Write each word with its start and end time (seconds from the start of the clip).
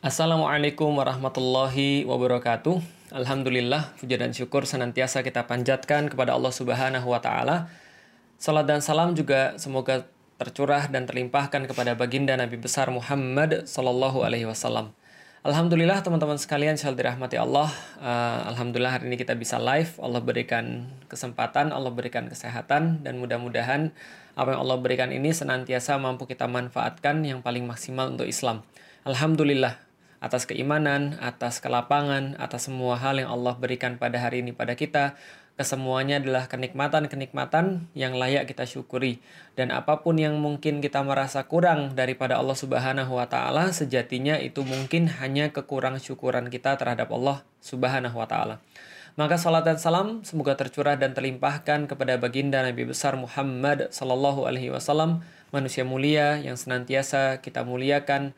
Assalamualaikum 0.00 0.96
warahmatullahi 0.96 2.08
wabarakatuh. 2.08 2.80
Alhamdulillah, 3.12 3.92
puja 4.00 4.16
dan 4.16 4.32
syukur 4.32 4.64
senantiasa 4.64 5.20
kita 5.20 5.44
panjatkan 5.44 6.08
kepada 6.08 6.32
Allah 6.32 6.48
Subhanahu 6.48 7.04
wa 7.04 7.20
taala. 7.20 7.68
Salat 8.40 8.64
dan 8.64 8.80
salam 8.80 9.12
juga 9.12 9.60
semoga 9.60 10.08
tercurah 10.40 10.88
dan 10.88 11.04
terlimpahkan 11.04 11.68
kepada 11.68 11.92
baginda 12.00 12.32
Nabi 12.32 12.56
besar 12.56 12.88
Muhammad 12.88 13.68
sallallahu 13.68 14.24
alaihi 14.24 14.48
wasallam. 14.48 14.96
Alhamdulillah 15.44 16.00
teman-teman 16.00 16.40
sekalian 16.40 16.80
shall 16.80 16.96
dirahmati 16.96 17.36
Allah. 17.36 17.68
Uh, 18.00 18.56
Alhamdulillah 18.56 18.96
hari 18.96 19.12
ini 19.12 19.20
kita 19.20 19.36
bisa 19.36 19.60
live. 19.60 20.00
Allah 20.00 20.24
berikan 20.24 20.88
kesempatan, 21.12 21.76
Allah 21.76 21.92
berikan 21.92 22.24
kesehatan 22.24 23.04
dan 23.04 23.20
mudah-mudahan 23.20 23.92
apa 24.32 24.48
yang 24.56 24.64
Allah 24.64 24.80
berikan 24.80 25.12
ini 25.12 25.28
senantiasa 25.36 26.00
mampu 26.00 26.24
kita 26.24 26.48
manfaatkan 26.48 27.20
yang 27.20 27.44
paling 27.44 27.68
maksimal 27.68 28.08
untuk 28.08 28.24
Islam. 28.24 28.64
Alhamdulillah 29.04 29.89
atas 30.20 30.44
keimanan, 30.44 31.16
atas 31.18 31.64
kelapangan, 31.64 32.36
atas 32.36 32.68
semua 32.68 33.00
hal 33.00 33.16
yang 33.18 33.32
Allah 33.32 33.56
berikan 33.56 33.96
pada 33.96 34.20
hari 34.20 34.44
ini 34.44 34.52
pada 34.52 34.76
kita. 34.76 35.16
Kesemuanya 35.56 36.24
adalah 36.24 36.48
kenikmatan-kenikmatan 36.48 37.92
yang 37.92 38.16
layak 38.16 38.48
kita 38.48 38.64
syukuri. 38.64 39.20
Dan 39.52 39.68
apa 39.68 40.00
pun 40.00 40.16
yang 40.16 40.40
mungkin 40.40 40.80
kita 40.80 41.04
merasa 41.04 41.44
kurang 41.44 41.92
daripada 41.92 42.40
Allah 42.40 42.56
Subhanahu 42.56 43.20
wa 43.20 43.28
taala, 43.28 43.68
sejatinya 43.68 44.40
itu 44.40 44.64
mungkin 44.64 45.12
hanya 45.20 45.52
kekurang 45.52 46.00
syukuran 46.00 46.48
kita 46.48 46.80
terhadap 46.80 47.12
Allah 47.12 47.44
Subhanahu 47.60 48.16
wa 48.16 48.24
taala. 48.24 48.56
Maka 49.20 49.36
salat 49.36 49.68
dan 49.68 49.76
salam 49.76 50.24
semoga 50.24 50.56
tercurah 50.56 50.96
dan 50.96 51.12
terlimpahkan 51.12 51.90
kepada 51.90 52.16
baginda 52.16 52.64
Nabi 52.64 52.88
besar 52.88 53.20
Muhammad 53.20 53.92
sallallahu 53.92 54.48
alaihi 54.48 54.72
wasallam, 54.72 55.20
manusia 55.52 55.84
mulia 55.84 56.40
yang 56.40 56.56
senantiasa 56.56 57.44
kita 57.44 57.68
muliakan 57.68 58.32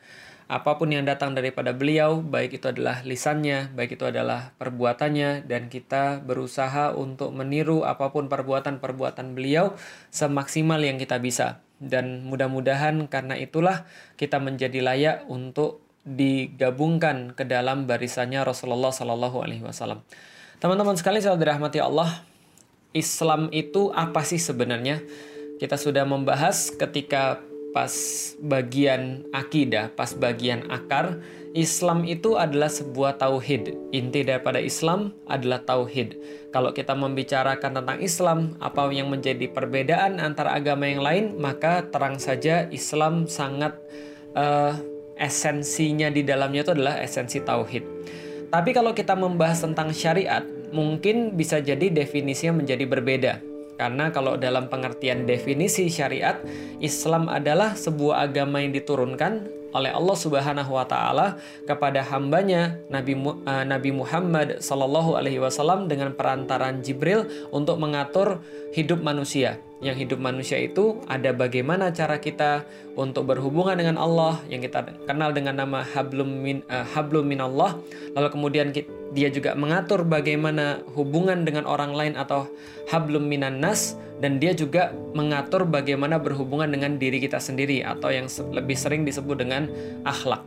apa 0.53 0.77
pun 0.77 0.93
yang 0.93 1.01
datang 1.01 1.33
daripada 1.33 1.73
beliau, 1.73 2.21
baik 2.21 2.61
itu 2.61 2.69
adalah 2.69 3.01
lisannya, 3.01 3.73
baik 3.73 3.97
itu 3.97 4.05
adalah 4.05 4.53
perbuatannya, 4.61 5.49
dan 5.49 5.65
kita 5.65 6.21
berusaha 6.21 6.93
untuk 6.93 7.33
meniru 7.33 7.81
apa 7.81 8.13
pun 8.13 8.29
perbuatan-perbuatan 8.29 9.33
beliau 9.33 9.73
semaksimal 10.13 10.77
yang 10.77 11.01
kita 11.01 11.17
bisa. 11.17 11.65
Dan 11.81 12.29
mudah-mudahan 12.29 13.09
karena 13.09 13.33
itulah 13.33 13.89
kita 14.13 14.37
menjadi 14.37 14.77
layak 14.85 15.17
untuk 15.25 15.81
digabungkan 16.05 17.33
ke 17.33 17.49
dalam 17.49 17.89
barisannya 17.89 18.45
Rasulullah 18.45 18.93
Sallallahu 18.93 19.41
Alaihi 19.41 19.65
Wasallam. 19.65 20.05
Teman-teman 20.61 20.93
sekalian 20.93 21.23
saya 21.25 21.35
dirahmati 21.35 21.81
Allah, 21.81 22.21
Islam 22.93 23.49
itu 23.49 23.89
apa 23.89 24.21
sih 24.21 24.37
sebenarnya? 24.37 25.01
Kita 25.57 25.81
sudah 25.81 26.05
membahas 26.05 26.69
ketika 26.69 27.41
pas 27.73 27.91
bagian 28.37 29.25
akidah, 29.33 29.89
pas 29.97 30.13
bagian 30.13 30.63
akar, 30.69 31.19
Islam 31.57 32.05
itu 32.05 32.37
adalah 32.37 32.69
sebuah 32.69 33.17
tauhid. 33.17 33.93
Inti 33.93 34.21
daripada 34.25 34.61
Islam 34.61 35.13
adalah 35.25 35.61
tauhid. 35.65 36.17
Kalau 36.53 36.69
kita 36.69 36.93
membicarakan 36.93 37.81
tentang 37.81 37.99
Islam, 38.01 38.39
apa 38.61 38.89
yang 38.93 39.09
menjadi 39.09 39.49
perbedaan 39.49 40.21
antara 40.21 40.53
agama 40.53 40.85
yang 40.85 41.01
lain, 41.01 41.25
maka 41.41 41.85
terang 41.89 42.21
saja 42.21 42.69
Islam 42.69 43.25
sangat 43.25 43.77
uh, 44.37 44.77
esensinya 45.17 46.09
di 46.13 46.21
dalamnya 46.21 46.65
itu 46.65 46.73
adalah 46.73 47.01
esensi 47.01 47.41
tauhid. 47.41 47.85
Tapi 48.53 48.69
kalau 48.69 48.93
kita 48.93 49.17
membahas 49.17 49.65
tentang 49.65 49.89
syariat, 49.93 50.45
mungkin 50.69 51.33
bisa 51.33 51.57
jadi 51.57 51.89
definisinya 51.89 52.61
menjadi 52.61 52.85
berbeda 52.85 53.52
karena 53.73 54.13
kalau 54.13 54.37
dalam 54.37 54.69
pengertian 54.69 55.25
definisi 55.25 55.89
syariat, 55.89 56.37
Islam 56.77 57.25
adalah 57.25 57.73
sebuah 57.73 58.29
agama 58.29 58.61
yang 58.61 58.71
diturunkan 58.71 59.62
oleh 59.73 59.91
Allah 59.91 60.17
Subhanahu 60.17 60.71
wa 60.71 60.85
taala 60.85 61.41
kepada 61.65 62.05
hambanya 62.05 62.77
Nabi 62.93 63.17
uh, 63.17 63.65
Nabi 63.65 63.89
Muhammad 63.91 64.61
sallallahu 64.61 65.17
alaihi 65.17 65.41
wasallam 65.41 65.89
dengan 65.89 66.13
perantaran 66.13 66.85
Jibril 66.85 67.25
untuk 67.49 67.81
mengatur 67.81 68.39
hidup 68.71 69.01
manusia. 69.01 69.57
Yang 69.83 70.07
hidup 70.07 70.19
manusia 70.23 70.63
itu 70.63 71.03
ada 71.11 71.35
bagaimana 71.35 71.91
cara 71.91 72.15
kita 72.15 72.63
untuk 72.95 73.27
berhubungan 73.27 73.75
dengan 73.75 73.99
Allah 73.99 74.39
yang 74.47 74.63
kita 74.63 74.95
kenal 75.03 75.35
dengan 75.35 75.59
nama 75.59 75.83
hablum 75.83 76.39
min 76.39 76.63
uh, 76.71 76.87
hablum 76.95 77.27
minallah. 77.27 77.75
Lalu 78.15 78.29
kemudian 78.31 78.71
kita 78.71 79.03
dia 79.13 79.29
juga 79.29 79.53
mengatur 79.53 80.01
bagaimana 80.01 80.81
hubungan 80.97 81.45
dengan 81.45 81.69
orang 81.69 81.93
lain 81.93 82.13
atau 82.17 82.49
hablum 82.89 83.29
minan 83.29 83.61
nas 83.61 83.93
dan 84.23 84.39
dia 84.39 84.55
juga 84.55 84.95
mengatur 85.11 85.67
bagaimana 85.67 86.15
berhubungan 86.15 86.71
dengan 86.71 86.95
diri 86.95 87.19
kita 87.19 87.43
sendiri 87.43 87.83
atau 87.83 88.07
yang 88.07 88.31
lebih 88.55 88.79
sering 88.79 89.03
disebut 89.03 89.43
dengan 89.43 89.67
akhlak 90.07 90.39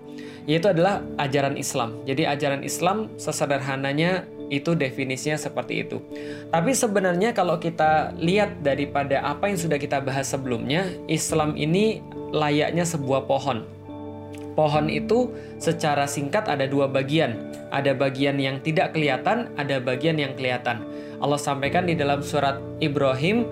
yaitu 0.47 0.71
adalah 0.71 1.03
ajaran 1.19 1.59
Islam. 1.59 1.99
Jadi 2.07 2.23
ajaran 2.23 2.63
Islam 2.63 3.11
sesederhananya 3.19 4.25
itu 4.47 4.79
definisinya 4.79 5.35
seperti 5.35 5.83
itu. 5.83 5.99
Tapi 6.55 6.71
sebenarnya 6.71 7.35
kalau 7.35 7.59
kita 7.59 8.15
lihat 8.15 8.63
daripada 8.63 9.27
apa 9.27 9.51
yang 9.51 9.59
sudah 9.59 9.75
kita 9.75 9.99
bahas 9.99 10.31
sebelumnya, 10.31 10.87
Islam 11.11 11.59
ini 11.59 11.99
layaknya 12.31 12.87
sebuah 12.87 13.27
pohon 13.27 13.76
Pohon 14.57 14.89
itu 14.89 15.37
secara 15.61 16.09
singkat 16.09 16.49
ada 16.49 16.65
dua 16.65 16.89
bagian. 16.89 17.37
Ada 17.69 17.93
bagian 17.93 18.41
yang 18.41 18.65
tidak 18.65 18.97
kelihatan, 18.97 19.53
ada 19.61 19.77
bagian 19.79 20.17
yang 20.17 20.33
kelihatan. 20.33 20.81
Allah 21.21 21.37
sampaikan 21.37 21.85
di 21.85 21.93
dalam 21.93 22.25
surat 22.25 22.57
Ibrahim 22.81 23.45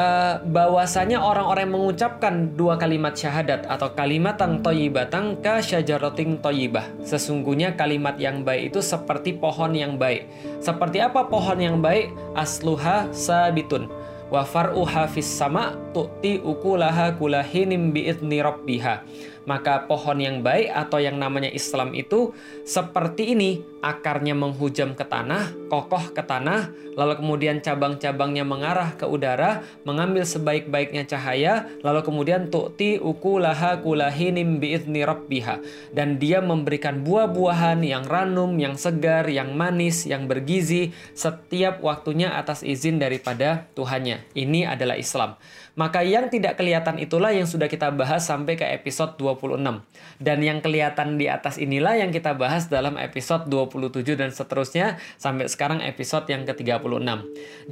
uh, 0.00 0.40
bahwasanya 0.48 1.20
orang-orang 1.20 1.68
yang 1.68 1.76
mengucapkan 1.76 2.34
dua 2.56 2.80
kalimat 2.80 3.12
syahadat 3.12 3.68
atau 3.68 3.92
kalimat 3.92 4.40
yang 4.40 4.64
toyibatang 4.64 5.36
ka 5.44 5.60
syajarating 5.60 6.40
toyibah. 6.40 6.88
Sesungguhnya 7.04 7.76
kalimat 7.76 8.16
yang 8.16 8.40
baik 8.40 8.72
itu 8.74 8.80
seperti 8.80 9.36
pohon 9.36 9.76
yang 9.76 10.00
baik. 10.00 10.24
Seperti 10.64 11.04
apa 11.04 11.28
pohon 11.28 11.60
yang 11.60 11.84
baik? 11.84 12.12
Asluha 12.32 13.12
sabitun 13.12 13.92
wa 14.30 14.46
far'uha 14.46 15.10
fis 15.10 15.26
sama 15.26 15.74
tu'ti 15.90 16.38
ukulaha 16.38 17.18
kulahinim 17.18 17.90
bi'idni 17.90 18.38
rabbiha 18.38 19.02
maka 19.50 19.90
pohon 19.90 20.22
yang 20.22 20.46
baik 20.46 20.70
atau 20.70 21.02
yang 21.02 21.18
namanya 21.18 21.50
Islam 21.50 21.90
itu 21.98 22.30
seperti 22.62 23.34
ini, 23.34 23.58
akarnya 23.82 24.38
menghujam 24.38 24.94
ke 24.94 25.02
tanah, 25.02 25.50
kokoh 25.66 26.14
ke 26.14 26.22
tanah, 26.22 26.70
lalu 26.94 27.18
kemudian 27.18 27.58
cabang-cabangnya 27.58 28.46
mengarah 28.46 28.94
ke 28.94 29.10
udara, 29.10 29.66
mengambil 29.82 30.22
sebaik-baiknya 30.22 31.02
cahaya, 31.10 31.66
lalu 31.82 32.06
kemudian 32.06 32.46
tu'ti 32.46 33.02
ukulaha 33.02 33.82
kulahinim 33.82 34.62
biizni 34.62 35.02
rabbiha. 35.02 35.58
Dan 35.90 36.22
dia 36.22 36.38
memberikan 36.38 37.02
buah-buahan 37.02 37.82
yang 37.82 38.06
ranum, 38.06 38.54
yang 38.54 38.78
segar, 38.78 39.26
yang 39.26 39.58
manis, 39.58 40.06
yang 40.06 40.30
bergizi 40.30 40.94
setiap 41.18 41.82
waktunya 41.82 42.38
atas 42.38 42.62
izin 42.62 43.02
daripada 43.02 43.66
Tuhannya. 43.74 44.30
Ini 44.36 44.70
adalah 44.70 44.94
Islam. 44.94 45.34
Maka 45.80 46.04
yang 46.04 46.28
tidak 46.28 46.60
kelihatan 46.60 47.00
itulah 47.00 47.32
yang 47.32 47.48
sudah 47.48 47.64
kita 47.64 47.88
bahas 47.88 48.28
sampai 48.28 48.60
ke 48.60 48.68
episode 48.68 49.16
26. 49.16 49.80
Dan 50.20 50.44
yang 50.44 50.60
kelihatan 50.60 51.16
di 51.16 51.24
atas 51.24 51.56
inilah 51.56 51.96
yang 51.96 52.12
kita 52.12 52.36
bahas 52.36 52.68
dalam 52.68 53.00
episode 53.00 53.48
27 53.48 54.04
dan 54.12 54.28
seterusnya 54.28 55.00
sampai 55.16 55.48
sekarang 55.48 55.80
episode 55.80 56.28
yang 56.28 56.44
ke-36. 56.44 56.84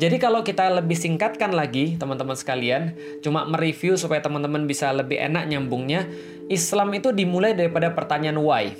Jadi 0.00 0.16
kalau 0.16 0.40
kita 0.40 0.72
lebih 0.72 0.96
singkatkan 0.96 1.52
lagi 1.52 2.00
teman-teman 2.00 2.32
sekalian, 2.32 2.96
cuma 3.20 3.44
mereview 3.44 4.00
supaya 4.00 4.24
teman-teman 4.24 4.64
bisa 4.64 4.88
lebih 4.96 5.20
enak 5.20 5.44
nyambungnya, 5.44 6.08
Islam 6.48 6.96
itu 6.96 7.12
dimulai 7.12 7.52
daripada 7.52 7.92
pertanyaan 7.92 8.40
why. 8.40 8.72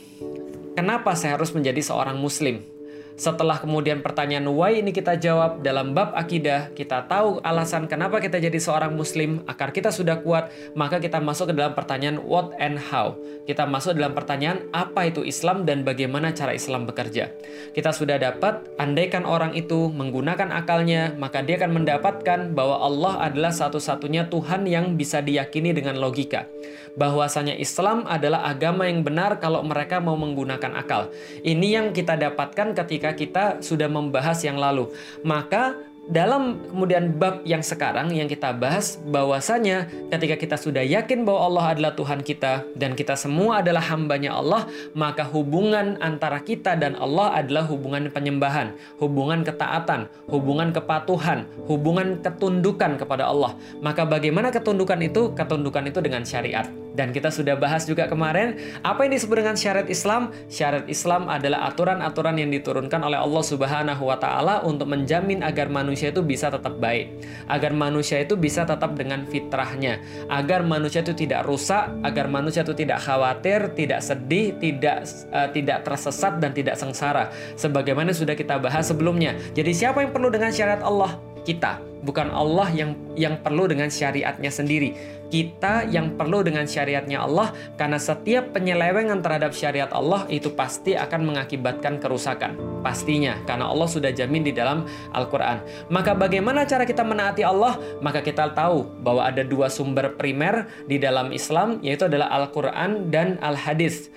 Kenapa 0.73 1.13
saya 1.13 1.37
harus 1.37 1.53
menjadi 1.53 1.85
seorang 1.85 2.17
muslim? 2.17 2.78
Setelah 3.19 3.59
kemudian 3.59 3.99
pertanyaan 3.99 4.47
why 4.47 4.79
ini 4.79 4.95
kita 4.95 5.19
jawab 5.19 5.59
dalam 5.67 5.91
bab 5.91 6.15
akidah, 6.15 6.71
kita 6.71 7.03
tahu 7.11 7.43
alasan 7.43 7.91
kenapa 7.91 8.23
kita 8.23 8.39
jadi 8.39 8.55
seorang 8.63 8.95
muslim, 8.95 9.43
akar 9.51 9.75
kita 9.75 9.91
sudah 9.91 10.23
kuat, 10.23 10.55
maka 10.79 11.03
kita 11.03 11.19
masuk 11.19 11.51
ke 11.51 11.55
dalam 11.59 11.75
pertanyaan 11.75 12.23
what 12.23 12.55
and 12.63 12.79
how. 12.79 13.19
Kita 13.43 13.67
masuk 13.67 13.99
dalam 13.99 14.15
pertanyaan 14.15 14.71
apa 14.71 15.11
itu 15.11 15.27
Islam 15.27 15.67
dan 15.67 15.83
bagaimana 15.83 16.31
cara 16.31 16.55
Islam 16.55 16.87
bekerja. 16.87 17.35
Kita 17.75 17.91
sudah 17.91 18.23
dapat, 18.23 18.71
andaikan 18.79 19.27
orang 19.27 19.51
itu 19.59 19.91
menggunakan 19.91 20.55
akalnya, 20.55 21.11
maka 21.19 21.43
dia 21.43 21.59
akan 21.59 21.75
mendapatkan 21.75 22.55
bahwa 22.55 22.79
Allah 22.87 23.27
adalah 23.27 23.51
satu-satunya 23.51 24.31
Tuhan 24.31 24.63
yang 24.71 24.95
bisa 24.95 25.19
diyakini 25.19 25.75
dengan 25.75 25.99
logika. 25.99 26.47
Bahwasanya 26.95 27.55
Islam 27.59 28.07
adalah 28.07 28.47
agama 28.47 28.87
yang 28.87 29.03
benar 29.03 29.43
kalau 29.43 29.63
mereka 29.67 29.99
mau 30.03 30.15
menggunakan 30.19 30.75
akal. 30.79 31.11
Ini 31.43 31.83
yang 31.83 31.87
kita 31.95 32.19
dapatkan 32.19 32.75
ketika 32.75 33.08
ketika 33.09 33.17
kita 33.17 33.45
sudah 33.65 33.89
membahas 33.89 34.45
yang 34.45 34.61
lalu. 34.61 34.93
Maka 35.25 35.77
dalam 36.09 36.57
kemudian 36.73 37.21
bab 37.21 37.45
yang 37.45 37.61
sekarang 37.61 38.09
yang 38.17 38.33
kita 38.33 38.57
bahas 38.57 38.97
bahwasanya 39.13 39.93
ketika 40.09 40.41
kita 40.41 40.57
sudah 40.57 40.81
yakin 40.81 41.29
bahwa 41.29 41.53
Allah 41.53 41.65
adalah 41.77 41.93
Tuhan 41.93 42.25
kita 42.25 42.65
dan 42.81 42.97
kita 42.97 43.13
semua 43.13 43.61
adalah 43.61 43.85
hambanya 43.93 44.33
Allah 44.33 44.65
maka 44.97 45.21
hubungan 45.29 46.01
antara 46.01 46.41
kita 46.41 46.81
dan 46.81 46.97
Allah 46.97 47.37
adalah 47.37 47.69
hubungan 47.69 48.09
penyembahan 48.09 48.73
hubungan 48.97 49.45
ketaatan 49.45 50.09
hubungan 50.33 50.73
kepatuhan 50.73 51.45
hubungan 51.69 52.25
ketundukan 52.25 52.97
kepada 52.97 53.29
Allah. 53.29 53.53
Maka 53.85 54.09
bagaimana 54.09 54.49
ketundukan 54.49 55.05
itu? 55.05 55.37
Ketundukan 55.37 55.93
itu 55.93 56.01
dengan 56.01 56.25
syariat 56.25 56.88
Dan 56.99 57.15
kita 57.15 57.31
sudah 57.31 57.55
bahas 57.55 57.87
juga 57.87 58.11
kemarin, 58.11 58.59
apa 58.83 59.07
yang 59.07 59.15
disebut 59.15 59.39
dengan 59.39 59.55
syariat 59.55 59.87
Islam? 59.87 60.35
Syariat 60.51 60.83
Islam 60.91 61.31
adalah 61.31 61.71
aturan-aturan 61.71 62.43
yang 62.43 62.51
diturunkan 62.51 62.99
oleh 63.07 63.15
Allah 63.15 63.45
Subhanahu 63.47 64.03
wa 64.03 64.19
taala 64.19 64.67
untuk 64.67 64.91
menjamin 64.91 65.47
agar 65.47 65.71
manusia 65.71 66.11
itu 66.11 66.27
bisa 66.27 66.51
tetap 66.51 66.75
baik, 66.83 67.23
agar 67.47 67.71
manusia 67.71 68.19
itu 68.19 68.35
bisa 68.35 68.67
tetap 68.67 68.99
dengan 68.99 69.23
fitrahnya, 69.31 70.03
agar 70.27 70.67
manusia 70.67 71.07
itu 71.07 71.15
tidak 71.15 71.47
rusak, 71.47 71.87
agar 72.03 72.27
manusia 72.27 72.67
itu 72.67 72.75
tidak 72.75 72.99
khawatir, 72.99 73.71
tidak 73.79 74.03
sedih, 74.03 74.59
tidak 74.59 75.07
uh, 75.31 75.47
tidak 75.55 75.87
tersesat 75.87 76.43
dan 76.43 76.51
tidak 76.51 76.75
sengsara. 76.75 77.31
Sebagaimana 77.55 78.11
sudah 78.11 78.35
kita 78.35 78.59
bahas 78.59 78.91
sebelumnya. 78.91 79.39
Jadi 79.55 79.71
siapa 79.71 80.03
yang 80.03 80.11
perlu 80.11 80.35
dengan 80.35 80.51
syariat 80.51 80.83
Allah? 80.83 81.15
Kita 81.47 81.79
bukan 82.03 82.31
Allah 82.31 82.69
yang 82.71 82.95
yang 83.19 83.41
perlu 83.43 83.67
dengan 83.67 83.91
syariatnya 83.91 84.51
sendiri. 84.53 84.95
Kita 85.29 85.85
yang 85.85 86.17
perlu 86.17 86.41
dengan 86.41 86.65
syariatnya 86.65 87.21
Allah 87.25 87.53
karena 87.77 88.01
setiap 88.01 88.57
penyelewengan 88.57 89.21
terhadap 89.21 89.53
syariat 89.53 89.93
Allah 89.93 90.25
itu 90.33 90.53
pasti 90.57 90.97
akan 90.97 91.29
mengakibatkan 91.29 92.01
kerusakan. 92.01 92.57
Pastinya 92.81 93.37
karena 93.45 93.69
Allah 93.69 93.89
sudah 93.89 94.09
jamin 94.09 94.49
di 94.49 94.57
dalam 94.57 94.89
Al-Qur'an. 95.13 95.61
Maka 95.93 96.17
bagaimana 96.17 96.65
cara 96.65 96.89
kita 96.89 97.05
menaati 97.05 97.45
Allah? 97.45 97.77
Maka 98.01 98.25
kita 98.25 98.57
tahu 98.57 98.89
bahwa 99.05 99.29
ada 99.29 99.45
dua 99.45 99.69
sumber 99.69 100.17
primer 100.17 100.65
di 100.89 100.97
dalam 100.97 101.29
Islam 101.31 101.79
yaitu 101.85 102.09
adalah 102.09 102.33
Al-Qur'an 102.33 103.13
dan 103.13 103.37
Al-Hadis. 103.45 104.09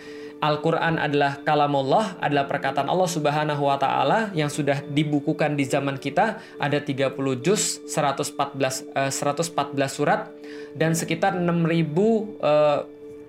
Al-Quran 0.41 0.97
adalah 0.97 1.37
kalamullah, 1.45 2.17
adalah 2.17 2.49
perkataan 2.49 2.89
Allah 2.89 3.05
Subhanahu 3.05 3.61
wa 3.61 3.77
Ta'ala 3.77 4.33
yang 4.33 4.49
sudah 4.49 4.81
dibukukan 4.89 5.53
di 5.53 5.69
zaman 5.69 6.01
kita. 6.01 6.41
Ada 6.57 6.81
30 6.81 7.13
juz, 7.45 7.77
114 7.85 8.89
eh, 8.97 9.13
114 9.13 9.53
surat 9.85 10.33
dan 10.73 10.97
sekitar 10.97 11.37
6000 11.37 11.45
eh, 11.45 12.79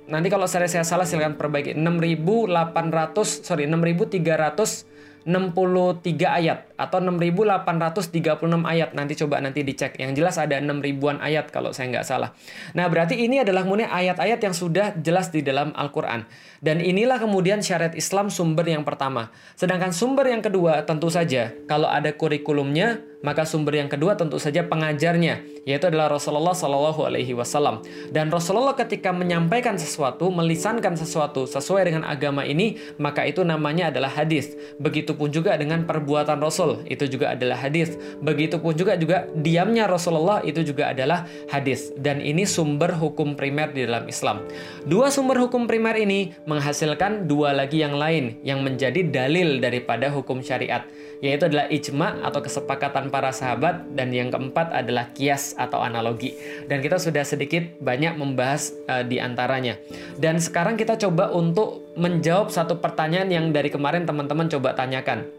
nanti 0.09 0.29
kalau 0.33 0.49
saya 0.49 0.67
saya 0.67 0.89
salah 0.89 1.07
silakan 1.07 1.39
perbaiki 1.39 1.79
6800 1.79 3.45
sorry 3.45 3.71
6300 3.71 4.92
63 5.23 6.03
ayat 6.27 6.59
atau 6.75 6.99
6836 6.99 8.67
ayat. 8.67 8.91
Nanti 8.97 9.15
coba 9.19 9.39
nanti 9.39 9.63
dicek. 9.63 9.99
Yang 9.99 10.19
jelas 10.19 10.37
ada 10.41 10.59
6 10.59 10.83
ribuan 10.83 11.23
ayat 11.23 11.53
kalau 11.55 11.71
saya 11.71 11.93
nggak 11.95 12.07
salah. 12.07 12.35
Nah 12.75 12.87
berarti 12.91 13.19
ini 13.19 13.43
adalah 13.43 13.63
kemudian 13.63 13.91
ayat-ayat 13.91 14.41
yang 14.43 14.55
sudah 14.55 14.99
jelas 14.99 15.31
di 15.31 15.45
dalam 15.45 15.71
Al-Quran. 15.77 16.27
Dan 16.63 16.83
inilah 16.83 17.19
kemudian 17.23 17.63
syariat 17.63 17.95
Islam 17.95 18.31
sumber 18.31 18.67
yang 18.67 18.83
pertama. 18.83 19.31
Sedangkan 19.55 19.95
sumber 19.95 20.31
yang 20.31 20.43
kedua 20.43 20.83
tentu 20.87 21.11
saja 21.11 21.55
kalau 21.71 21.87
ada 21.91 22.15
kurikulumnya 22.15 23.12
maka 23.23 23.47
sumber 23.47 23.79
yang 23.79 23.89
kedua 23.89 24.19
tentu 24.19 24.37
saja 24.37 24.67
pengajarnya, 24.67 25.47
yaitu 25.63 25.89
adalah 25.89 26.11
Rasulullah 26.11 26.53
Shallallahu 26.55 27.01
Alaihi 27.07 27.33
Wasallam. 27.39 27.87
Dan 28.11 28.29
Rasulullah 28.29 28.75
ketika 28.75 29.15
menyampaikan 29.15 29.79
sesuatu, 29.79 30.29
melisankan 30.29 30.99
sesuatu 30.99 31.47
sesuai 31.47 31.89
dengan 31.89 32.03
agama 32.05 32.43
ini, 32.43 32.77
maka 32.99 33.23
itu 33.25 33.47
namanya 33.47 33.95
adalah 33.95 34.11
hadis. 34.11 34.55
Begitupun 34.83 35.31
juga 35.31 35.55
dengan 35.55 35.87
perbuatan 35.87 36.43
Rasul, 36.43 36.83
itu 36.91 37.07
juga 37.07 37.33
adalah 37.39 37.57
hadis. 37.63 37.95
Begitupun 38.21 38.75
juga 38.75 38.99
juga 38.99 39.31
diamnya 39.39 39.87
Rasulullah 39.87 40.43
itu 40.43 40.67
juga 40.67 40.91
adalah 40.91 41.25
hadis. 41.49 41.95
Dan 41.95 42.19
ini 42.19 42.43
sumber 42.43 42.99
hukum 42.99 43.39
primer 43.39 43.71
di 43.71 43.87
dalam 43.87 44.05
Islam. 44.11 44.43
Dua 44.83 45.15
sumber 45.15 45.39
hukum 45.39 45.71
primer 45.71 45.95
ini 45.95 46.35
menghasilkan 46.45 47.31
dua 47.31 47.55
lagi 47.55 47.81
yang 47.81 47.95
lain 47.95 48.43
yang 48.43 48.67
menjadi 48.67 49.07
dalil 49.07 49.63
daripada 49.63 50.11
hukum 50.11 50.43
syariat 50.43 50.83
yaitu 51.23 51.47
adalah 51.47 51.71
ijma 51.71 52.19
atau 52.27 52.43
kesepakatan 52.43 53.09
para 53.15 53.31
sahabat 53.31 53.87
dan 53.95 54.11
yang 54.11 54.35
keempat 54.35 54.75
adalah 54.75 55.15
kias 55.15 55.55
atau 55.55 55.79
analogi. 55.79 56.35
Dan 56.67 56.83
kita 56.83 56.99
sudah 56.99 57.23
sedikit 57.23 57.63
banyak 57.79 58.19
membahas 58.19 58.75
uh, 58.91 59.07
di 59.07 59.23
antaranya. 59.23 59.79
Dan 60.19 60.43
sekarang 60.43 60.75
kita 60.75 60.99
coba 60.99 61.31
untuk 61.31 61.95
menjawab 61.95 62.51
satu 62.51 62.83
pertanyaan 62.83 63.31
yang 63.31 63.47
dari 63.55 63.71
kemarin 63.71 64.03
teman-teman 64.03 64.51
coba 64.51 64.75
tanyakan. 64.75 65.31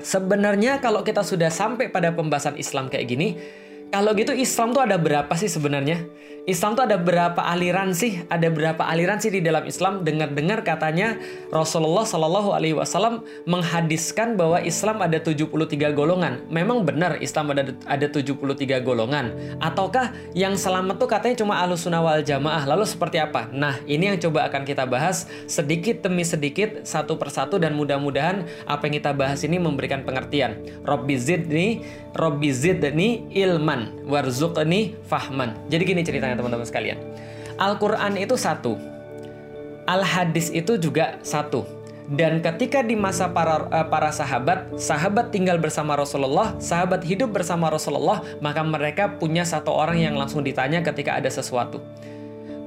Sebenarnya 0.00 0.78
kalau 0.78 1.02
kita 1.02 1.26
sudah 1.26 1.50
sampai 1.50 1.90
pada 1.90 2.14
pembahasan 2.14 2.54
Islam 2.54 2.86
kayak 2.86 3.10
gini, 3.10 3.34
kalau 3.90 4.14
gitu 4.14 4.30
Islam 4.30 4.70
tuh 4.70 4.82
ada 4.86 4.96
berapa 4.96 5.30
sih 5.34 5.50
sebenarnya? 5.50 6.06
Islam 6.50 6.74
tuh 6.74 6.82
ada 6.88 6.98
berapa 6.98 7.38
aliran 7.38 7.94
sih? 7.94 8.26
Ada 8.26 8.50
berapa 8.50 8.82
aliran 8.82 9.22
sih 9.22 9.30
di 9.30 9.38
dalam 9.38 9.68
Islam? 9.70 10.02
Dengar-dengar 10.02 10.66
katanya 10.66 11.14
Rasulullah 11.54 12.02
Shallallahu 12.02 12.50
Alaihi 12.50 12.74
Wasallam 12.74 13.22
menghadiskan 13.46 14.34
bahwa 14.34 14.58
Islam 14.58 14.98
ada 14.98 15.22
73 15.22 15.46
golongan. 15.94 16.42
Memang 16.50 16.82
benar 16.82 17.22
Islam 17.22 17.54
ada 17.54 17.70
ada 17.86 18.06
73 18.10 18.82
golongan? 18.82 19.30
Ataukah 19.62 20.10
yang 20.34 20.58
selamat 20.58 20.98
tuh 20.98 21.06
katanya 21.06 21.38
cuma 21.38 21.54
sunnah 21.78 22.02
wal 22.02 22.24
jamaah? 22.24 22.66
Lalu 22.66 22.88
seperti 22.88 23.22
apa? 23.22 23.46
Nah 23.54 23.78
ini 23.86 24.10
yang 24.10 24.18
coba 24.18 24.50
akan 24.50 24.66
kita 24.66 24.90
bahas 24.90 25.30
sedikit 25.46 26.02
demi 26.02 26.26
sedikit 26.26 26.82
satu 26.82 27.14
persatu 27.14 27.62
dan 27.62 27.78
mudah-mudahan 27.78 28.42
apa 28.66 28.90
yang 28.90 28.98
kita 28.98 29.14
bahas 29.14 29.46
ini 29.46 29.62
memberikan 29.62 30.02
pengertian. 30.02 30.58
Robbi 30.82 31.14
zidni, 31.14 31.84
Robbi 32.18 32.50
zidni 32.50 33.22
ilman, 33.38 33.79
warzuqni 34.08 34.98
fahman. 35.06 35.56
Jadi 35.68 35.82
gini 35.84 36.02
ceritanya 36.02 36.36
teman-teman 36.36 36.66
sekalian. 36.66 36.98
Al-Quran 37.60 38.16
itu 38.16 38.34
satu. 38.34 38.76
Al-Hadis 39.84 40.48
itu 40.54 40.80
juga 40.80 41.20
satu. 41.20 41.80
Dan 42.10 42.42
ketika 42.42 42.82
di 42.82 42.98
masa 42.98 43.30
para 43.30 43.70
uh, 43.70 43.86
para 43.86 44.10
sahabat, 44.10 44.74
sahabat 44.74 45.30
tinggal 45.30 45.62
bersama 45.62 45.94
Rasulullah, 45.94 46.58
sahabat 46.58 47.06
hidup 47.06 47.30
bersama 47.30 47.70
Rasulullah, 47.70 48.26
maka 48.42 48.66
mereka 48.66 49.14
punya 49.14 49.46
satu 49.46 49.70
orang 49.70 50.02
yang 50.02 50.18
langsung 50.18 50.42
ditanya 50.42 50.82
ketika 50.82 51.14
ada 51.14 51.30
sesuatu. 51.30 51.78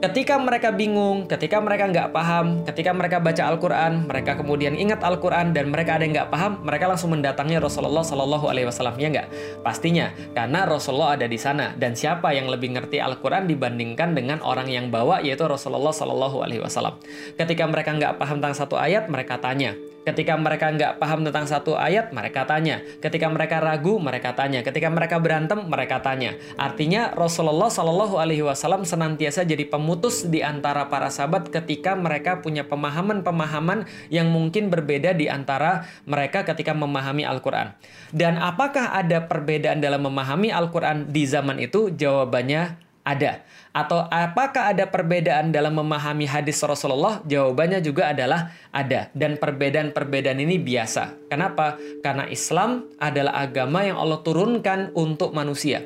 Ketika 0.03 0.35
mereka 0.35 0.75
bingung, 0.75 1.31
ketika 1.31 1.63
mereka 1.63 1.88
nggak 1.88 2.11
paham, 2.11 2.67
ketika 2.67 2.91
mereka 2.91 3.23
baca 3.23 3.39
Al-Quran, 3.47 4.03
mereka 4.03 4.35
kemudian 4.35 4.75
ingat 4.75 5.00
Al-Quran 5.00 5.55
dan 5.55 5.71
mereka 5.71 5.95
ada 5.95 6.03
yang 6.03 6.11
nggak 6.11 6.27
paham, 6.27 6.59
mereka 6.59 6.91
langsung 6.91 7.15
mendatangi 7.15 7.55
Rasulullah 7.55 8.03
Shallallahu 8.03 8.51
Alaihi 8.51 8.67
Wasallam 8.67 9.00
ya 9.00 9.07
nggak? 9.07 9.27
Pastinya, 9.63 10.11
karena 10.35 10.67
Rasulullah 10.67 11.15
ada 11.15 11.23
di 11.23 11.39
sana 11.39 11.71
dan 11.79 11.95
siapa 11.95 12.35
yang 12.35 12.51
lebih 12.51 12.75
ngerti 12.75 13.00
Al-Quran 13.00 13.47
dibandingkan 13.47 14.11
dengan 14.11 14.44
orang 14.44 14.67
yang 14.67 14.91
bawa 14.91 15.23
yaitu 15.23 15.47
Rasulullah 15.47 15.95
Shallallahu 15.95 16.44
Alaihi 16.44 16.59
Wasallam. 16.59 17.00
Ketika 17.39 17.63
mereka 17.63 17.95
nggak 17.95 18.19
paham 18.19 18.44
tentang 18.44 18.59
satu 18.59 18.75
ayat, 18.75 19.07
mereka 19.07 19.39
tanya, 19.39 19.71
Ketika 20.03 20.35
mereka 20.35 20.67
nggak 20.67 21.00
paham 21.00 21.23
tentang 21.23 21.47
satu 21.47 21.79
ayat, 21.79 22.11
mereka 22.11 22.44
tanya. 22.44 22.83
Ketika 23.00 23.31
mereka 23.31 23.63
ragu, 23.63 23.95
mereka 24.03 24.35
tanya. 24.35 24.59
Ketika 24.59 24.91
mereka 24.91 25.15
berantem, 25.23 25.63
mereka 25.63 26.03
tanya. 26.03 26.35
Artinya 26.59 27.15
Rasulullah 27.15 27.71
Shallallahu 27.71 28.19
Alaihi 28.19 28.44
Wasallam 28.44 28.83
senantiasa 28.83 29.47
jadi 29.47 29.63
pemutus 29.63 30.27
di 30.27 30.44
antara 30.44 30.91
para 30.91 31.07
sahabat 31.07 31.47
ketika 31.47 31.95
mereka 31.95 32.44
punya 32.44 32.67
pemahaman-pemahaman 32.67 33.88
yang 34.11 34.27
mungkin 34.27 34.67
berbeda 34.67 35.15
di 35.15 35.31
antara 35.31 35.88
mereka 36.03 36.43
ketika 36.43 36.75
memahami 36.75 37.24
Al-Quran. 37.24 37.72
Dan 38.12 38.36
apakah 38.36 38.91
ada 38.91 39.24
perbedaan 39.24 39.79
dalam 39.79 40.03
memahami 40.03 40.51
Al-Quran 40.51 41.07
di 41.15 41.24
zaman 41.24 41.63
itu? 41.63 41.88
Jawabannya 41.95 42.75
ada. 43.07 43.43
Atau 43.74 44.06
apakah 44.06 44.70
ada 44.70 44.86
perbedaan 44.86 45.50
dalam 45.50 45.74
memahami 45.74 46.30
hadis 46.30 46.62
Rasulullah? 46.62 47.25
Jawabannya 47.25 47.82
juga 47.82 48.13
adalah 48.13 48.53
ada. 48.70 49.10
Dan 49.18 49.42
perbedaan-perbedaan 49.42 50.38
ini 50.38 50.62
biasa. 50.62 51.25
Kenapa? 51.25 51.82
Karena 52.06 52.30
Islam 52.30 52.86
adalah 53.01 53.42
agama 53.42 53.82
yang 53.82 53.98
Allah 53.98 54.22
turunkan 54.22 54.94
untuk 54.94 55.34
manusia. 55.34 55.82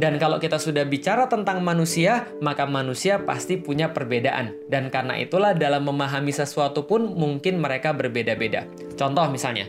Dan 0.00 0.16
kalau 0.16 0.40
kita 0.40 0.56
sudah 0.56 0.88
bicara 0.88 1.28
tentang 1.28 1.60
manusia, 1.60 2.24
maka 2.40 2.64
manusia 2.64 3.20
pasti 3.20 3.60
punya 3.60 3.92
perbedaan. 3.92 4.56
Dan 4.72 4.88
karena 4.88 5.20
itulah 5.20 5.52
dalam 5.52 5.84
memahami 5.84 6.32
sesuatu 6.32 6.88
pun 6.88 7.04
mungkin 7.04 7.60
mereka 7.60 7.92
berbeda-beda. 7.92 8.64
Contoh 8.96 9.28
misalnya, 9.28 9.68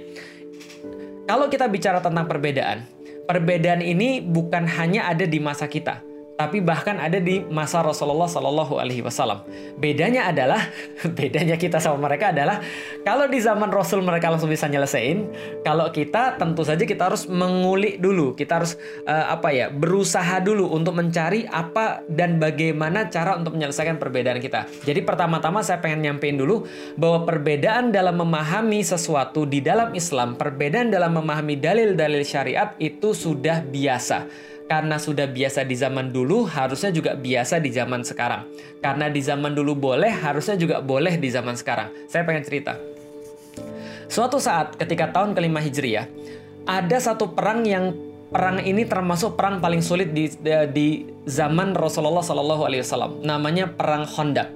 kalau 1.27 1.51
kita 1.51 1.67
bicara 1.67 1.99
tentang 1.99 2.31
perbedaan, 2.31 2.87
perbedaan 3.27 3.83
ini 3.83 4.23
bukan 4.23 4.63
hanya 4.63 5.11
ada 5.11 5.27
di 5.27 5.43
masa 5.43 5.67
kita, 5.67 6.06
tapi 6.37 6.61
bahkan 6.61 7.01
ada 7.01 7.17
di 7.17 7.41
masa 7.49 7.81
Rasulullah 7.81 8.29
Shallallahu 8.29 8.77
Alaihi 8.77 9.01
Wasallam. 9.01 9.41
Bedanya 9.81 10.29
adalah, 10.29 10.69
bedanya 11.17 11.57
kita 11.57 11.81
sama 11.81 12.05
mereka 12.07 12.29
adalah, 12.29 12.61
kalau 13.01 13.25
di 13.25 13.41
zaman 13.41 13.73
Rasul 13.73 14.05
mereka 14.05 14.29
langsung 14.29 14.53
bisa 14.53 14.69
nyelesain, 14.69 15.25
kalau 15.65 15.89
kita 15.89 16.37
tentu 16.37 16.61
saja 16.61 16.85
kita 16.85 17.09
harus 17.09 17.25
mengulik 17.25 17.97
dulu, 17.97 18.37
kita 18.37 18.61
harus 18.61 18.77
uh, 19.09 19.33
apa 19.33 19.49
ya, 19.49 19.73
berusaha 19.73 20.37
dulu 20.37 20.69
untuk 20.69 20.93
mencari 20.93 21.49
apa 21.49 22.05
dan 22.05 22.37
bagaimana 22.37 23.09
cara 23.09 23.33
untuk 23.33 23.57
menyelesaikan 23.57 23.97
perbedaan 23.97 24.37
kita. 24.37 24.69
Jadi 24.85 25.01
pertama-tama 25.01 25.65
saya 25.65 25.81
pengen 25.81 26.05
nyampein 26.05 26.37
dulu 26.37 26.69
bahwa 27.01 27.25
perbedaan 27.25 27.89
dalam 27.89 28.13
memahami 28.21 28.85
sesuatu 28.85 29.49
di 29.49 29.57
dalam 29.65 29.89
Islam, 29.97 30.37
perbedaan 30.37 30.93
dalam 30.93 31.17
memahami 31.17 31.57
dalil-dalil 31.57 32.21
syariat 32.21 32.77
itu 32.77 33.17
sudah 33.17 33.65
biasa 33.65 34.29
karena 34.67 34.99
sudah 34.99 35.31
biasa 35.31 35.63
di 35.63 35.79
zaman 35.79 36.11
dulu, 36.11 36.43
harusnya 36.43 36.91
juga 36.91 37.15
biasa 37.15 37.63
di 37.63 37.71
zaman 37.71 38.03
sekarang. 38.03 38.51
Karena 38.83 39.07
di 39.07 39.23
zaman 39.23 39.55
dulu 39.55 39.73
boleh, 39.79 40.11
harusnya 40.11 40.59
juga 40.59 40.83
boleh 40.83 41.15
di 41.15 41.31
zaman 41.31 41.55
sekarang. 41.55 41.89
Saya 42.11 42.27
pengen 42.27 42.43
cerita. 42.43 42.75
Suatu 44.11 44.39
saat 44.43 44.75
ketika 44.75 45.11
tahun 45.15 45.35
kelima 45.35 45.63
Hijriyah, 45.63 46.07
ada 46.67 46.97
satu 46.99 47.31
perang 47.31 47.63
yang 47.63 47.95
perang 48.27 48.59
ini 48.59 48.83
termasuk 48.83 49.39
perang 49.39 49.63
paling 49.63 49.79
sulit 49.79 50.11
di 50.11 50.27
di 50.75 51.07
zaman 51.23 51.71
Rasulullah 51.71 52.23
Shallallahu 52.23 52.67
Alaihi 52.67 52.83
Wasallam. 52.83 53.23
Namanya 53.23 53.71
perang 53.71 54.03
Hondak. 54.03 54.51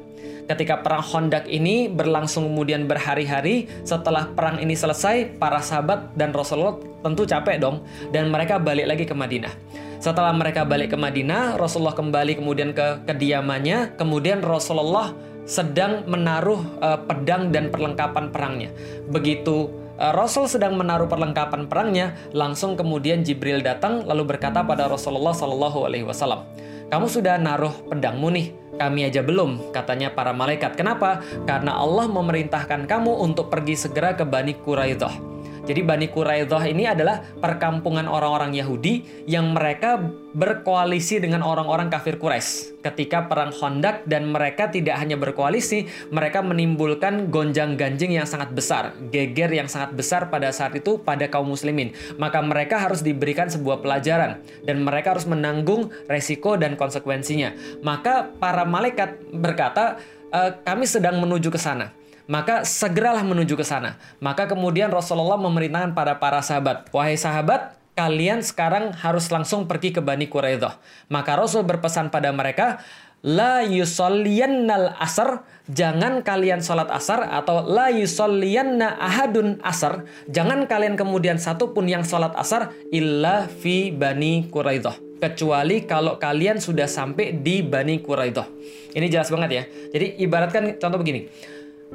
Ketika 0.48 0.81
perang 0.81 1.03
Hondak 1.03 1.45
ini 1.50 1.89
berlangsung 1.89 2.50
kemudian 2.50 2.86
berhari-hari, 2.86 3.69
setelah 3.83 4.29
perang 4.31 4.62
ini 4.62 4.77
selesai, 4.77 5.38
para 5.38 5.62
sahabat 5.62 6.13
dan 6.17 6.31
Rasulullah 6.31 6.77
tentu 7.01 7.25
capek 7.25 7.62
dong, 7.62 7.83
dan 8.10 8.29
mereka 8.29 8.62
balik 8.62 8.89
lagi 8.89 9.05
ke 9.05 9.15
Madinah. 9.15 9.53
Setelah 10.01 10.33
mereka 10.33 10.65
balik 10.65 10.93
ke 10.93 10.98
Madinah, 10.98 11.62
Rasulullah 11.62 11.93
kembali 11.93 12.41
kemudian 12.41 12.74
ke 12.74 13.05
kediamannya, 13.05 13.98
kemudian 13.98 14.41
Rasulullah 14.41 15.13
sedang 15.45 16.05
menaruh 16.05 16.62
uh, 16.81 17.00
pedang 17.05 17.50
dan 17.50 17.69
perlengkapan 17.69 18.29
perangnya. 18.33 18.69
Begitu 19.10 19.81
Eh, 20.01 20.13
Rasul 20.17 20.50
sedang 20.50 20.74
menaruh 20.81 21.05
perlengkapan 21.05 21.69
perangnya, 21.69 22.17
langsung 22.33 22.74
kemudian 22.74 23.21
Jibril 23.21 23.62
datang 23.62 24.01
lalu 24.01 24.33
berkata 24.33 24.65
pada 24.65 24.89
Rasulullah 24.89 25.29
Shallallahu 25.29 25.86
Alaihi 25.86 26.10
Wasallam, 26.10 26.41
kamu 26.89 27.05
sudah 27.05 27.38
naruh 27.38 27.69
pedangmu 27.86 28.33
nih, 28.33 28.50
kami 28.81 29.05
aja 29.05 29.21
belum, 29.21 29.69
katanya 29.69 30.09
para 30.09 30.33
malaikat. 30.33 30.73
Kenapa? 30.73 31.21
Karena 31.45 31.77
Allah 31.77 32.09
memerintahkan 32.09 32.89
kamu 32.89 33.21
untuk 33.21 33.53
pergi 33.53 33.77
segera 33.77 34.17
ke 34.17 34.25
Bani 34.25 34.57
Quraidah. 34.57 35.13
Jadi 35.62 35.82
Bani 35.86 36.08
Quraidah 36.10 36.63
ini 36.65 36.89
adalah 36.89 37.22
perkampungan 37.22 38.10
orang-orang 38.10 38.58
Yahudi 38.58 39.25
yang 39.30 39.53
mereka 39.53 40.01
berkoalisi 40.34 41.22
dengan 41.22 41.46
orang-orang 41.46 41.91
kafir 41.91 42.18
Quraisy 42.18 42.82
ketika 42.82 43.30
perang 43.30 43.53
Khandaq 43.53 44.10
dan 44.10 44.34
mereka 44.34 44.68
tidak 44.74 44.98
hanya 44.98 45.15
berkoalisi, 45.15 45.86
mereka 46.10 46.41
menimbulkan 46.41 47.30
gonjang-ganjing 47.30 48.18
yang 48.18 48.25
sangat 48.25 48.51
besar, 48.51 48.98
geger 49.13 49.53
yang 49.53 49.70
sangat 49.70 49.94
besar 49.94 50.34
pada 50.34 50.50
saat 50.50 50.74
itu 50.74 50.98
pada 50.98 51.30
kaum 51.30 51.53
muslimin. 51.53 51.94
Maka 52.18 52.41
mereka 52.41 52.82
harus 52.82 53.06
diberikan 53.06 53.48
sebuah 53.48 53.86
pelajaran 53.86 54.41
dan 54.65 54.82
mereka 54.82 55.13
harus 55.13 55.30
menanggung 55.30 55.94
resiko 56.10 56.58
dan 56.58 56.74
konsekuensinya. 56.74 57.53
Maka 57.86 58.34
para 58.41 58.65
malaikat 58.65 59.22
berkata, 59.30 60.01
e, 60.34 60.39
kami 60.65 60.89
sedang 60.89 61.22
menuju 61.22 61.53
ke 61.53 61.62
sana 61.62 62.00
maka 62.31 62.63
segeralah 62.63 63.27
menuju 63.27 63.59
ke 63.59 63.65
sana. 63.67 64.00
Maka 64.23 64.47
kemudian 64.47 64.88
Rasulullah 64.88 65.35
memerintahkan 65.35 65.91
pada 65.91 66.15
para 66.15 66.39
sahabat, 66.39 66.88
wahai 66.95 67.19
sahabat, 67.19 67.75
kalian 67.91 68.39
sekarang 68.39 68.95
harus 68.95 69.27
langsung 69.27 69.67
pergi 69.67 69.91
ke 69.91 70.00
Bani 70.00 70.31
Quraidah. 70.31 70.79
Maka 71.11 71.35
Rasul 71.35 71.67
berpesan 71.67 72.07
pada 72.07 72.31
mereka, 72.31 72.79
La 73.21 73.67
yusalliyannal 73.67 74.95
asar, 74.95 75.43
jangan 75.67 76.23
kalian 76.23 76.63
sholat 76.63 76.88
asar, 76.88 77.27
atau 77.27 77.67
La 77.67 77.91
yusalliyanna 77.91 78.95
ahadun 78.95 79.59
asar, 79.61 80.07
jangan 80.31 80.71
kalian 80.71 80.95
kemudian 80.95 81.35
satu 81.35 81.75
pun 81.75 81.85
yang 81.85 82.07
sholat 82.07 82.31
asar, 82.39 82.71
illa 82.95 83.51
fi 83.51 83.91
Bani 83.91 84.47
Quraidah. 84.47 85.19
Kecuali 85.19 85.83
kalau 85.83 86.15
kalian 86.15 86.63
sudah 86.63 86.88
sampai 86.88 87.43
di 87.43 87.59
Bani 87.61 88.00
Quraidah. 88.01 88.47
Ini 88.95 89.05
jelas 89.11 89.29
banget 89.29 89.50
ya. 89.53 89.63
Jadi 89.93 90.17
ibaratkan 90.23 90.81
contoh 90.81 90.97
begini 90.97 91.29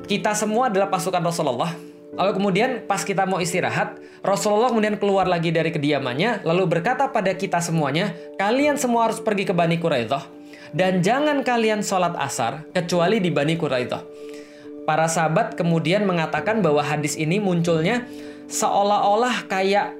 kita 0.05 0.37
semua 0.37 0.69
adalah 0.69 0.93
pasukan 0.93 1.25
Rasulullah. 1.25 1.73
Lalu 2.17 2.33
kemudian 2.33 2.71
pas 2.89 3.05
kita 3.05 3.25
mau 3.29 3.41
istirahat, 3.41 4.01
Rasulullah 4.25 4.73
kemudian 4.73 4.97
keluar 4.97 5.29
lagi 5.29 5.53
dari 5.53 5.69
kediamannya, 5.69 6.45
lalu 6.49 6.65
berkata 6.65 7.09
pada 7.13 7.33
kita 7.37 7.61
semuanya, 7.61 8.17
kalian 8.41 8.81
semua 8.81 9.09
harus 9.09 9.21
pergi 9.21 9.45
ke 9.45 9.53
Bani 9.53 9.77
Quraidah, 9.77 10.25
dan 10.73 11.05
jangan 11.05 11.45
kalian 11.45 11.85
sholat 11.85 12.17
asar, 12.17 12.65
kecuali 12.73 13.21
di 13.21 13.29
Bani 13.29 13.61
Quraidah. 13.61 14.01
Para 14.89 15.11
sahabat 15.11 15.59
kemudian 15.59 16.09
mengatakan 16.09 16.65
bahwa 16.65 16.81
hadis 16.81 17.19
ini 17.21 17.37
munculnya 17.37 18.09
seolah-olah 18.49 19.51
kayak 19.51 19.93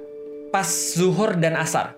pas 0.49 0.69
zuhur 0.95 1.37
dan 1.37 1.59
asar. 1.59 1.96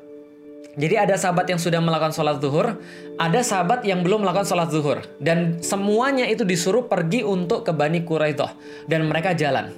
Jadi 0.77 0.95
ada 0.95 1.17
sahabat 1.17 1.49
yang 1.49 1.57
sudah 1.57 1.81
melakukan 1.81 2.13
sholat 2.13 2.37
zuhur, 2.37 2.77
ada 3.17 3.41
sahabat 3.41 3.81
yang 3.81 4.05
belum 4.05 4.21
melakukan 4.21 4.45
sholat 4.45 4.69
zuhur. 4.69 5.01
Dan 5.17 5.63
semuanya 5.65 6.29
itu 6.29 6.45
disuruh 6.45 6.85
pergi 6.85 7.25
untuk 7.25 7.65
ke 7.65 7.73
Bani 7.73 8.05
Quraidah. 8.05 8.53
Dan 8.85 9.09
mereka 9.09 9.33
jalan. 9.33 9.73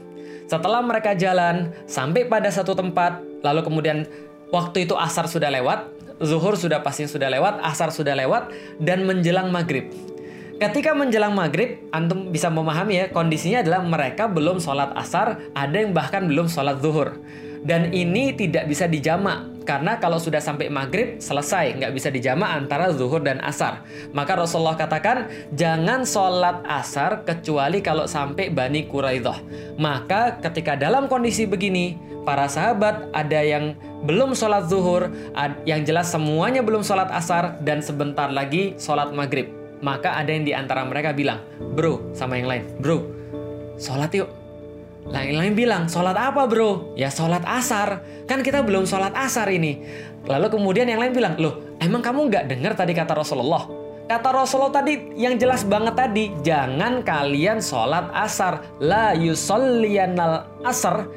Setelah 0.52 0.84
mereka 0.84 1.16
jalan, 1.16 1.72
sampai 1.88 2.28
pada 2.28 2.52
satu 2.52 2.76
tempat, 2.76 3.24
lalu 3.40 3.64
kemudian 3.64 4.04
waktu 4.52 4.84
itu 4.84 5.00
asar 5.00 5.32
sudah 5.32 5.48
lewat, 5.48 5.88
zuhur 6.20 6.60
sudah 6.60 6.84
pasti 6.84 7.08
sudah 7.08 7.32
lewat, 7.32 7.64
asar 7.64 7.90
sudah 7.90 8.12
lewat, 8.12 8.52
dan 8.84 9.08
menjelang 9.08 9.48
maghrib. 9.48 9.88
Ketika 10.62 10.94
menjelang 10.94 11.34
maghrib, 11.34 11.82
antum 11.90 12.30
bisa 12.30 12.52
memahami 12.54 12.94
ya, 12.94 13.06
kondisinya 13.10 13.66
adalah 13.66 13.82
mereka 13.82 14.30
belum 14.30 14.62
sholat 14.62 14.94
asar, 14.94 15.50
ada 15.58 15.74
yang 15.74 15.90
bahkan 15.90 16.30
belum 16.30 16.46
sholat 16.46 16.78
zuhur. 16.84 17.18
Dan 17.62 17.94
ini 17.94 18.34
tidak 18.34 18.66
bisa 18.66 18.90
dijamak 18.90 19.62
karena 19.62 20.02
kalau 20.02 20.18
sudah 20.18 20.42
sampai 20.42 20.74
maghrib 20.74 21.22
selesai 21.22 21.78
nggak 21.78 21.94
bisa 21.94 22.10
dijamak 22.10 22.50
antara 22.50 22.90
zuhur 22.90 23.22
dan 23.22 23.38
asar. 23.46 23.86
Maka 24.12 24.34
Rasulullah 24.34 24.74
katakan 24.74 25.30
jangan 25.54 26.02
sholat 26.02 26.66
asar 26.66 27.22
kecuali 27.22 27.86
kalau 27.86 28.10
sampai 28.10 28.50
Bani 28.50 28.90
Quraidah. 28.90 29.38
Maka 29.78 30.42
ketika 30.42 30.74
dalam 30.74 31.06
kondisi 31.06 31.46
begini 31.46 31.94
para 32.26 32.50
sahabat 32.50 33.14
ada 33.14 33.40
yang 33.46 33.78
belum 34.02 34.34
sholat 34.34 34.66
zuhur, 34.66 35.14
yang 35.70 35.86
jelas 35.86 36.10
semuanya 36.10 36.66
belum 36.66 36.82
sholat 36.82 37.14
asar 37.14 37.62
dan 37.62 37.86
sebentar 37.86 38.34
lagi 38.34 38.74
sholat 38.82 39.14
maghrib. 39.14 39.54
Maka 39.82 40.18
ada 40.18 40.30
yang 40.30 40.46
di 40.46 40.54
antara 40.54 40.86
mereka 40.86 41.10
bilang, 41.14 41.42
bro 41.74 42.14
sama 42.14 42.38
yang 42.38 42.50
lain, 42.50 42.66
bro 42.82 43.22
sholat 43.78 44.14
yuk 44.14 44.41
lain-lain 45.10 45.54
bilang, 45.58 45.84
sholat 45.90 46.14
apa 46.14 46.46
bro? 46.46 46.94
Ya 46.94 47.10
sholat 47.10 47.42
asar. 47.48 48.06
Kan 48.30 48.46
kita 48.46 48.62
belum 48.62 48.86
sholat 48.86 49.16
asar 49.18 49.50
ini. 49.50 49.82
Lalu 50.30 50.54
kemudian 50.54 50.86
yang 50.86 51.02
lain 51.02 51.16
bilang, 51.16 51.34
loh 51.42 51.78
emang 51.82 52.06
kamu 52.06 52.30
nggak 52.30 52.46
dengar 52.52 52.74
tadi 52.78 52.94
kata 52.94 53.18
Rasulullah? 53.18 53.66
Kata 54.06 54.30
Rasulullah 54.44 54.84
tadi 54.84 55.16
yang 55.16 55.40
jelas 55.40 55.64
banget 55.64 55.96
tadi, 55.96 56.36
jangan 56.44 57.02
kalian 57.02 57.64
sholat 57.64 58.12
asar. 58.12 58.78
La 58.84 59.16
yusolliyanal 59.16 60.62
asar 60.68 61.08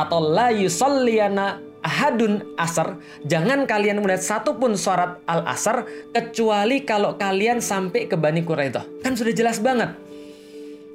atau 0.00 0.18
la 0.24 0.48
yusalliyana 0.48 1.60
ahadun 1.84 2.56
asar. 2.56 2.96
Jangan 3.28 3.68
kalian 3.68 4.00
melihat 4.00 4.24
satu 4.24 4.56
pun 4.56 4.76
sholat 4.76 5.20
al 5.28 5.44
asar 5.48 5.84
kecuali 6.16 6.84
kalau 6.88 7.20
kalian 7.20 7.60
sampai 7.60 8.08
ke 8.08 8.16
Bani 8.16 8.40
Quraidah. 8.40 9.04
Kan 9.04 9.16
sudah 9.16 9.36
jelas 9.36 9.60
banget. 9.60 9.92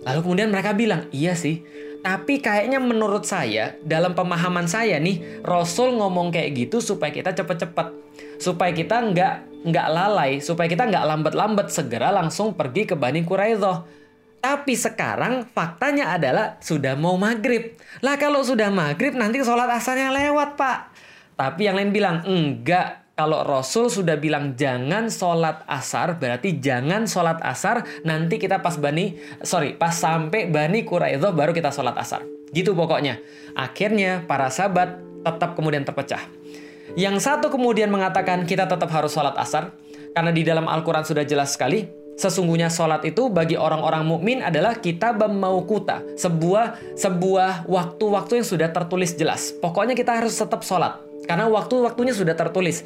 Lalu 0.06 0.20
kemudian 0.22 0.50
mereka 0.54 0.74
bilang, 0.78 1.10
iya 1.10 1.34
sih, 1.34 1.66
tapi 2.06 2.38
kayaknya 2.38 2.78
menurut 2.78 3.26
saya, 3.26 3.74
dalam 3.82 4.14
pemahaman 4.14 4.70
saya 4.70 5.02
nih, 5.02 5.42
Rasul 5.42 5.98
ngomong 5.98 6.30
kayak 6.30 6.54
gitu 6.54 6.78
supaya 6.78 7.10
kita 7.10 7.34
cepet-cepet. 7.34 7.88
Supaya 8.38 8.70
kita 8.70 9.02
nggak 9.10 9.66
nggak 9.66 9.88
lalai, 9.90 10.38
supaya 10.38 10.70
kita 10.70 10.86
nggak 10.86 11.02
lambat-lambat 11.02 11.74
segera 11.74 12.14
langsung 12.14 12.54
pergi 12.54 12.86
ke 12.86 12.94
Bani 12.94 13.26
Quraidah. 13.26 13.90
Tapi 14.38 14.78
sekarang 14.78 15.50
faktanya 15.50 16.14
adalah 16.14 16.62
sudah 16.62 16.94
mau 16.94 17.18
maghrib. 17.18 17.74
Lah 18.06 18.22
kalau 18.22 18.46
sudah 18.46 18.70
maghrib 18.70 19.18
nanti 19.18 19.42
sholat 19.42 19.66
asalnya 19.74 20.14
lewat 20.14 20.54
pak. 20.54 20.94
Tapi 21.34 21.66
yang 21.66 21.74
lain 21.74 21.90
bilang 21.90 22.22
enggak 22.22 23.05
kalau 23.16 23.48
Rasul 23.48 23.88
sudah 23.88 24.20
bilang 24.20 24.60
jangan 24.60 25.08
sholat 25.08 25.64
asar, 25.72 26.20
berarti 26.20 26.60
jangan 26.60 27.08
sholat 27.08 27.40
asar, 27.40 27.88
nanti 28.04 28.36
kita 28.36 28.60
pas 28.60 28.76
bani, 28.76 29.16
sorry, 29.40 29.72
pas 29.72 29.96
sampai 29.96 30.52
bani 30.52 30.84
Quraidah 30.84 31.32
baru 31.32 31.56
kita 31.56 31.72
sholat 31.72 31.96
asar. 31.96 32.28
Gitu 32.52 32.76
pokoknya. 32.76 33.24
Akhirnya 33.56 34.28
para 34.28 34.52
sahabat 34.52 35.00
tetap 35.24 35.56
kemudian 35.56 35.88
terpecah. 35.88 36.28
Yang 37.00 37.24
satu 37.24 37.48
kemudian 37.48 37.88
mengatakan 37.88 38.44
kita 38.44 38.68
tetap 38.68 38.92
harus 38.92 39.16
sholat 39.16 39.40
asar, 39.40 39.72
karena 40.12 40.36
di 40.36 40.44
dalam 40.44 40.68
Al-Quran 40.68 41.08
sudah 41.08 41.24
jelas 41.24 41.56
sekali, 41.56 41.88
sesungguhnya 42.20 42.68
sholat 42.68 43.08
itu 43.08 43.32
bagi 43.32 43.56
orang-orang 43.56 44.04
mukmin 44.04 44.44
adalah 44.44 44.76
kita 44.76 45.16
maukuta, 45.16 46.04
sebuah 46.20 47.00
sebuah 47.00 47.64
waktu-waktu 47.64 48.44
yang 48.44 48.48
sudah 48.48 48.70
tertulis 48.76 49.16
jelas. 49.16 49.56
Pokoknya 49.64 49.96
kita 49.96 50.20
harus 50.20 50.36
tetap 50.36 50.68
sholat. 50.68 51.05
Karena 51.24 51.48
waktu-waktunya 51.48 52.12
sudah 52.12 52.36
tertulis. 52.36 52.84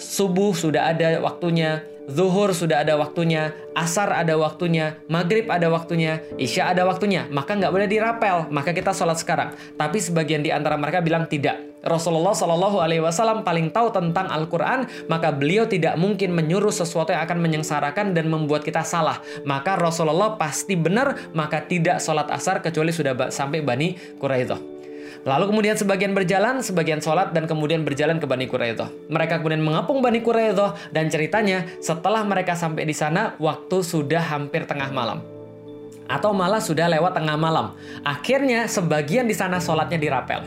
Subuh 0.00 0.56
sudah 0.56 0.90
ada 0.90 1.20
waktunya, 1.22 1.84
zuhur 2.10 2.50
sudah 2.50 2.82
ada 2.82 2.98
waktunya, 2.98 3.54
asar 3.76 4.10
ada 4.10 4.34
waktunya, 4.34 4.98
maghrib 5.06 5.46
ada 5.46 5.70
waktunya, 5.70 6.24
isya 6.40 6.74
ada 6.74 6.82
waktunya. 6.84 7.30
Maka 7.30 7.54
nggak 7.54 7.72
boleh 7.72 7.86
dirapel, 7.86 8.50
maka 8.50 8.74
kita 8.74 8.90
sholat 8.90 9.20
sekarang. 9.20 9.54
Tapi 9.78 9.98
sebagian 10.02 10.42
di 10.42 10.50
antara 10.50 10.74
mereka 10.80 11.04
bilang 11.04 11.30
tidak. 11.30 11.70
Rasulullah 11.80 12.36
Shallallahu 12.36 12.76
Alaihi 12.76 13.00
Wasallam 13.00 13.40
paling 13.40 13.72
tahu 13.72 13.88
tentang 13.88 14.28
Al-Quran, 14.28 14.84
maka 15.08 15.32
beliau 15.32 15.64
tidak 15.64 15.96
mungkin 15.96 16.36
menyuruh 16.36 16.72
sesuatu 16.72 17.16
yang 17.16 17.24
akan 17.24 17.40
menyengsarakan 17.40 18.12
dan 18.12 18.28
membuat 18.28 18.68
kita 18.68 18.84
salah. 18.84 19.24
Maka 19.48 19.80
Rasulullah 19.80 20.36
pasti 20.36 20.76
benar, 20.76 21.32
maka 21.32 21.64
tidak 21.64 22.04
sholat 22.04 22.28
asar 22.28 22.60
kecuali 22.60 22.92
sudah 22.92 23.32
sampai 23.32 23.64
Bani 23.64 23.96
Quraidah. 24.20 24.69
Lalu 25.20 25.52
kemudian 25.52 25.76
sebagian 25.76 26.16
berjalan, 26.16 26.64
sebagian 26.64 27.04
sholat, 27.04 27.36
dan 27.36 27.44
kemudian 27.44 27.84
berjalan 27.84 28.16
ke 28.16 28.24
Bani 28.24 28.48
Quraidah. 28.48 28.88
Mereka 29.12 29.44
kemudian 29.44 29.60
mengapung 29.60 30.00
Bani 30.00 30.24
Quraidah, 30.24 30.92
dan 30.96 31.12
ceritanya 31.12 31.68
setelah 31.84 32.24
mereka 32.24 32.56
sampai 32.56 32.88
di 32.88 32.96
sana, 32.96 33.36
waktu 33.36 33.84
sudah 33.84 34.24
hampir 34.24 34.64
tengah 34.64 34.88
malam. 34.88 35.20
Atau 36.08 36.32
malah 36.32 36.58
sudah 36.58 36.88
lewat 36.88 37.20
tengah 37.20 37.36
malam. 37.36 37.76
Akhirnya 38.02 38.64
sebagian 38.66 39.28
di 39.28 39.36
sana 39.36 39.60
sholatnya 39.60 40.00
dirapel. 40.00 40.42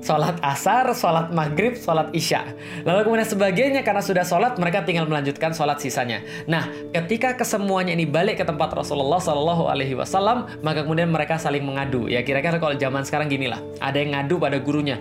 Sholat 0.00 0.40
asar, 0.40 0.90
sholat 0.96 1.30
maghrib, 1.30 1.76
sholat 1.76 2.08
isya. 2.16 2.56
Lalu 2.88 3.00
kemudian 3.06 3.28
sebagainya 3.28 3.80
karena 3.84 4.00
sudah 4.00 4.24
sholat 4.24 4.56
mereka 4.56 4.84
tinggal 4.84 5.04
melanjutkan 5.06 5.52
sholat 5.52 5.78
sisanya. 5.78 6.24
Nah, 6.48 6.68
ketika 6.92 7.36
kesemuanya 7.36 7.92
ini 7.92 8.08
balik 8.08 8.40
ke 8.40 8.44
tempat 8.48 8.72
Rasulullah 8.72 9.20
Shallallahu 9.20 9.68
Alaihi 9.68 9.94
Wasallam, 9.94 10.48
maka 10.64 10.82
kemudian 10.84 11.12
mereka 11.12 11.36
saling 11.36 11.62
mengadu. 11.62 12.08
Ya 12.08 12.24
kira-kira 12.24 12.56
kalau 12.56 12.74
zaman 12.76 13.04
sekarang 13.04 13.28
gini 13.28 13.46
lah, 13.48 13.60
ada 13.78 14.00
yang 14.00 14.16
ngadu 14.16 14.40
pada 14.40 14.56
gurunya. 14.58 14.96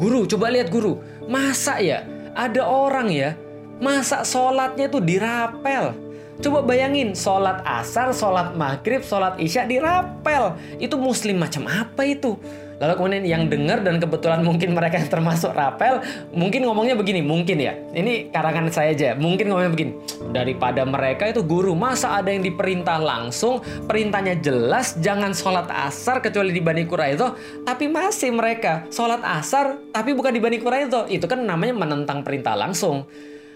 Guru, 0.00 0.24
coba 0.24 0.48
lihat 0.48 0.72
guru, 0.72 0.96
masa 1.28 1.76
ya 1.76 2.08
ada 2.32 2.62
orang 2.64 3.12
ya, 3.12 3.36
masa 3.82 4.24
sholatnya 4.24 4.88
tuh 4.88 5.02
dirapel. 5.02 5.92
Coba 6.40 6.64
bayangin, 6.64 7.12
sholat 7.12 7.60
asar, 7.68 8.16
sholat 8.16 8.56
maghrib, 8.56 9.04
sholat 9.04 9.36
isya 9.36 9.68
dirapel. 9.68 10.56
Itu 10.80 10.96
muslim 10.96 11.36
macam 11.36 11.68
apa 11.68 12.00
itu? 12.08 12.40
Lalu 12.80 12.92
kemudian 12.96 13.24
yang 13.28 13.42
dengar 13.52 13.84
dan 13.84 14.00
kebetulan 14.00 14.40
mungkin 14.40 14.72
mereka 14.72 14.96
yang 14.96 15.12
termasuk 15.12 15.52
rapel, 15.52 16.00
mungkin 16.32 16.64
ngomongnya 16.64 16.96
begini, 16.96 17.20
mungkin 17.20 17.60
ya. 17.60 17.76
Ini 17.92 18.32
karangan 18.32 18.72
saya 18.72 18.96
aja, 18.96 19.12
mungkin 19.20 19.52
ngomongnya 19.52 19.72
begini. 19.76 19.92
Daripada 20.32 20.88
mereka 20.88 21.28
itu 21.28 21.44
guru, 21.44 21.76
masa 21.76 22.16
ada 22.16 22.32
yang 22.32 22.40
diperintah 22.40 22.96
langsung, 22.96 23.60
perintahnya 23.84 24.40
jelas, 24.40 24.96
jangan 24.96 25.36
sholat 25.36 25.68
asar 25.68 26.24
kecuali 26.24 26.56
di 26.56 26.64
Bani 26.64 26.88
itu, 26.88 27.26
tapi 27.68 27.84
masih 27.92 28.32
mereka 28.32 28.88
sholat 28.88 29.20
asar, 29.28 29.76
tapi 29.92 30.16
bukan 30.16 30.32
di 30.32 30.40
Bani 30.40 30.56
itu. 30.56 31.00
Itu 31.12 31.28
kan 31.28 31.44
namanya 31.44 31.76
menentang 31.76 32.24
perintah 32.24 32.56
langsung. 32.56 33.04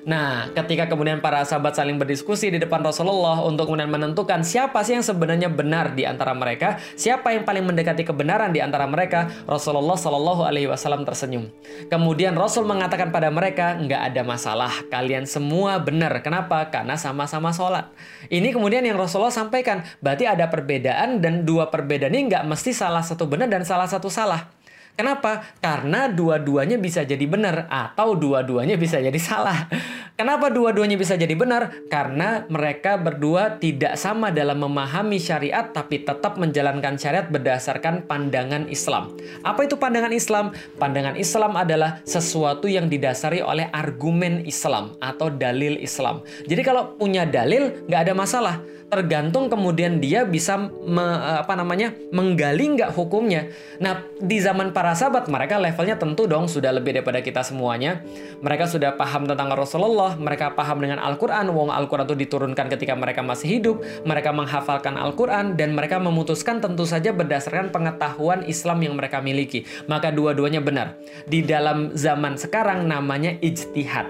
Nah, 0.04 0.52
ketika 0.52 0.84
kemudian 0.84 1.24
para 1.24 1.40
sahabat 1.48 1.80
saling 1.80 1.96
berdiskusi 1.96 2.52
di 2.52 2.60
depan 2.60 2.84
Rasulullah 2.84 3.40
untuk 3.40 3.72
kemudian 3.72 3.88
menentukan 3.88 4.44
siapa 4.44 4.84
sih 4.84 5.00
yang 5.00 5.04
sebenarnya 5.04 5.48
benar 5.48 5.96
di 5.96 6.04
antara 6.04 6.36
mereka, 6.36 6.76
siapa 6.92 7.32
yang 7.32 7.48
paling 7.48 7.64
mendekati 7.64 8.04
kebenaran 8.04 8.52
di 8.52 8.60
antara 8.60 8.84
mereka, 8.84 9.32
Rasulullah 9.48 9.96
Shallallahu 9.96 10.44
Alaihi 10.44 10.68
Wasallam 10.68 11.08
tersenyum. 11.08 11.48
Kemudian 11.88 12.36
Rasul 12.36 12.68
mengatakan 12.68 13.08
pada 13.08 13.32
mereka, 13.32 13.80
nggak 13.80 14.12
ada 14.12 14.22
masalah, 14.28 14.72
kalian 14.92 15.24
semua 15.24 15.80
benar. 15.80 16.20
Kenapa? 16.20 16.68
Karena 16.68 17.00
sama-sama 17.00 17.56
sholat. 17.56 17.88
Ini 18.28 18.52
kemudian 18.52 18.84
yang 18.84 19.00
Rasulullah 19.00 19.32
sampaikan, 19.32 19.88
berarti 20.04 20.28
ada 20.28 20.52
perbedaan 20.52 21.24
dan 21.24 21.48
dua 21.48 21.72
perbedaan 21.72 22.12
ini 22.12 22.28
nggak 22.28 22.44
mesti 22.44 22.76
salah 22.76 23.00
satu 23.00 23.24
benar 23.24 23.48
dan 23.48 23.64
salah 23.64 23.88
satu 23.88 24.12
salah. 24.12 24.52
Kenapa? 24.94 25.42
Karena 25.58 26.06
dua-duanya 26.06 26.78
bisa 26.78 27.02
jadi 27.02 27.26
benar 27.26 27.66
atau 27.66 28.14
dua-duanya 28.14 28.78
bisa 28.78 29.02
jadi 29.02 29.18
salah. 29.18 29.66
Kenapa 30.14 30.46
dua-duanya 30.46 30.94
bisa 30.94 31.18
jadi 31.18 31.34
benar? 31.34 31.90
Karena 31.90 32.46
mereka 32.46 32.94
berdua 32.94 33.58
tidak 33.58 33.98
sama 33.98 34.30
dalam 34.30 34.62
memahami 34.62 35.18
syariat 35.18 35.74
tapi 35.74 36.06
tetap 36.06 36.38
menjalankan 36.38 36.94
syariat 36.94 37.26
berdasarkan 37.26 38.06
pandangan 38.06 38.70
Islam. 38.70 39.10
Apa 39.42 39.66
itu 39.66 39.74
pandangan 39.74 40.14
Islam? 40.14 40.54
Pandangan 40.78 41.18
Islam 41.18 41.58
adalah 41.58 41.98
sesuatu 42.06 42.70
yang 42.70 42.86
didasari 42.86 43.42
oleh 43.42 43.66
argumen 43.74 44.46
Islam 44.46 44.94
atau 45.02 45.26
dalil 45.26 45.82
Islam. 45.82 46.22
Jadi 46.46 46.62
kalau 46.62 46.94
punya 46.94 47.26
dalil 47.26 47.82
nggak 47.90 48.00
ada 48.06 48.14
masalah 48.14 48.62
tergantung 48.88 49.50
kemudian 49.50 49.98
dia 49.98 50.22
bisa 50.22 50.56
me, 50.84 51.04
apa 51.40 51.52
namanya 51.58 51.92
menggali 52.14 52.78
nggak 52.78 52.94
hukumnya. 52.94 53.50
Nah 53.82 54.04
di 54.20 54.38
zaman 54.38 54.70
para 54.70 54.94
sahabat 54.94 55.26
mereka 55.26 55.58
levelnya 55.58 55.98
tentu 55.98 56.28
dong 56.30 56.46
sudah 56.46 56.70
lebih 56.70 57.00
daripada 57.00 57.20
kita 57.24 57.42
semuanya. 57.42 58.04
Mereka 58.44 58.70
sudah 58.70 58.94
paham 58.94 59.26
tentang 59.26 59.50
Rasulullah, 59.52 60.14
mereka 60.16 60.52
paham 60.54 60.80
dengan 60.84 61.00
Al-Quran. 61.02 61.50
Wong 61.50 61.72
Al-Quran 61.72 62.06
itu 62.06 62.16
diturunkan 62.28 62.66
ketika 62.70 62.94
mereka 62.94 63.20
masih 63.24 63.58
hidup, 63.60 63.76
mereka 64.06 64.30
menghafalkan 64.30 64.94
Al-Quran 64.94 65.58
dan 65.58 65.74
mereka 65.74 65.98
memutuskan 65.98 66.60
tentu 66.62 66.84
saja 66.86 67.10
berdasarkan 67.10 67.74
pengetahuan 67.74 68.46
Islam 68.46 68.80
yang 68.84 68.94
mereka 68.94 69.18
miliki. 69.24 69.66
Maka 69.90 70.14
dua-duanya 70.14 70.62
benar. 70.62 70.96
Di 71.26 71.42
dalam 71.42 71.96
zaman 71.96 72.36
sekarang 72.38 72.86
namanya 72.86 73.34
ijtihad 73.40 74.06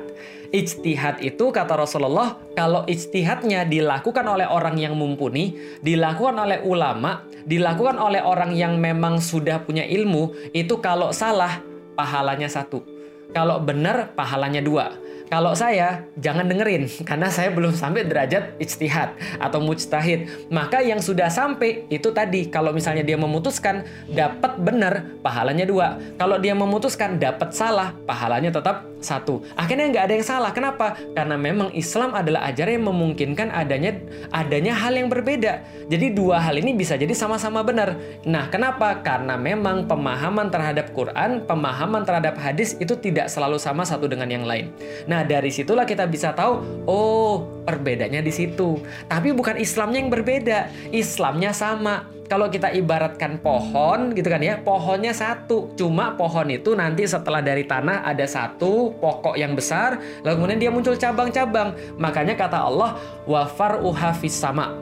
ijtihad 0.55 1.19
itu 1.19 1.51
kata 1.51 1.75
Rasulullah 1.75 2.39
kalau 2.55 2.87
ijtihadnya 2.87 3.67
dilakukan 3.67 4.23
oleh 4.23 4.47
orang 4.47 4.79
yang 4.79 4.95
mumpuni, 4.95 5.59
dilakukan 5.83 6.39
oleh 6.39 6.63
ulama, 6.63 7.27
dilakukan 7.43 7.99
oleh 7.99 8.23
orang 8.23 8.55
yang 8.55 8.79
memang 8.79 9.19
sudah 9.19 9.59
punya 9.67 9.83
ilmu, 9.83 10.31
itu 10.55 10.79
kalau 10.79 11.11
salah 11.11 11.59
pahalanya 11.99 12.47
satu. 12.47 12.87
Kalau 13.35 13.59
benar 13.59 14.15
pahalanya 14.15 14.63
dua. 14.63 14.95
Kalau 15.25 15.57
saya 15.57 16.07
jangan 16.21 16.47
dengerin 16.47 16.87
karena 17.09 17.27
saya 17.33 17.51
belum 17.51 17.75
sampai 17.75 18.07
derajat 18.07 18.55
ijtihad 18.63 19.19
atau 19.43 19.59
mujtahid. 19.59 20.47
Maka 20.55 20.79
yang 20.87 21.03
sudah 21.03 21.27
sampai 21.27 21.91
itu 21.91 22.15
tadi 22.15 22.47
kalau 22.47 22.71
misalnya 22.71 23.03
dia 23.03 23.19
memutuskan 23.19 23.83
dapat 24.07 24.55
benar 24.63 25.19
pahalanya 25.27 25.67
dua. 25.67 25.99
Kalau 26.15 26.39
dia 26.39 26.55
memutuskan 26.55 27.19
dapat 27.19 27.51
salah 27.51 27.91
pahalanya 28.07 28.55
tetap 28.55 28.94
satu. 29.05 29.45
Akhirnya 29.55 29.93
nggak 29.93 30.05
ada 30.09 30.15
yang 30.17 30.27
salah. 30.27 30.51
Kenapa? 30.57 30.97
Karena 31.13 31.37
memang 31.37 31.71
Islam 31.77 32.17
adalah 32.17 32.49
ajaran 32.49 32.81
yang 32.81 32.89
memungkinkan 32.89 33.53
adanya 33.53 34.01
adanya 34.33 34.73
hal 34.73 34.97
yang 34.97 35.13
berbeda. 35.13 35.61
Jadi 35.93 36.17
dua 36.17 36.41
hal 36.41 36.57
ini 36.57 36.73
bisa 36.73 36.97
jadi 36.97 37.13
sama-sama 37.13 37.61
benar. 37.61 38.01
Nah, 38.25 38.49
kenapa? 38.49 39.05
Karena 39.05 39.37
memang 39.37 39.85
pemahaman 39.85 40.49
terhadap 40.49 40.91
Quran, 40.97 41.45
pemahaman 41.45 42.03
terhadap 42.03 42.41
hadis 42.41 42.75
itu 42.81 42.97
tidak 42.97 43.29
selalu 43.29 43.61
sama 43.61 43.85
satu 43.85 44.09
dengan 44.09 44.27
yang 44.33 44.49
lain. 44.49 44.73
Nah, 45.05 45.23
dari 45.23 45.53
situlah 45.53 45.85
kita 45.85 46.09
bisa 46.09 46.33
tahu, 46.33 46.65
oh, 46.89 47.54
perbedaannya 47.65 48.21
di 48.21 48.33
situ. 48.33 48.79
Tapi 49.09 49.33
bukan 49.33 49.57
Islamnya 49.59 49.99
yang 50.05 50.13
berbeda, 50.13 50.59
Islamnya 50.93 51.51
sama. 51.57 52.13
Kalau 52.25 52.49
kita 52.49 52.73
ibaratkan 52.73 53.37
pohon 53.45 54.17
gitu 54.17 54.33
kan 54.33 54.41
ya, 54.41 54.57
pohonnya 54.57 55.13
satu. 55.13 55.77
Cuma 55.77 56.17
pohon 56.17 56.49
itu 56.49 56.73
nanti 56.73 57.05
setelah 57.05 57.45
dari 57.45 57.69
tanah 57.69 58.01
ada 58.01 58.25
satu 58.25 58.97
pokok 58.97 59.37
yang 59.37 59.53
besar, 59.53 60.01
lalu 60.25 60.35
kemudian 60.41 60.61
dia 60.61 60.71
muncul 60.73 60.97
cabang-cabang. 60.97 61.77
Makanya 62.01 62.33
kata 62.33 62.65
Allah, 62.65 62.97
wafar 63.29 63.85
uhafis 63.85 64.33
sama. 64.33 64.73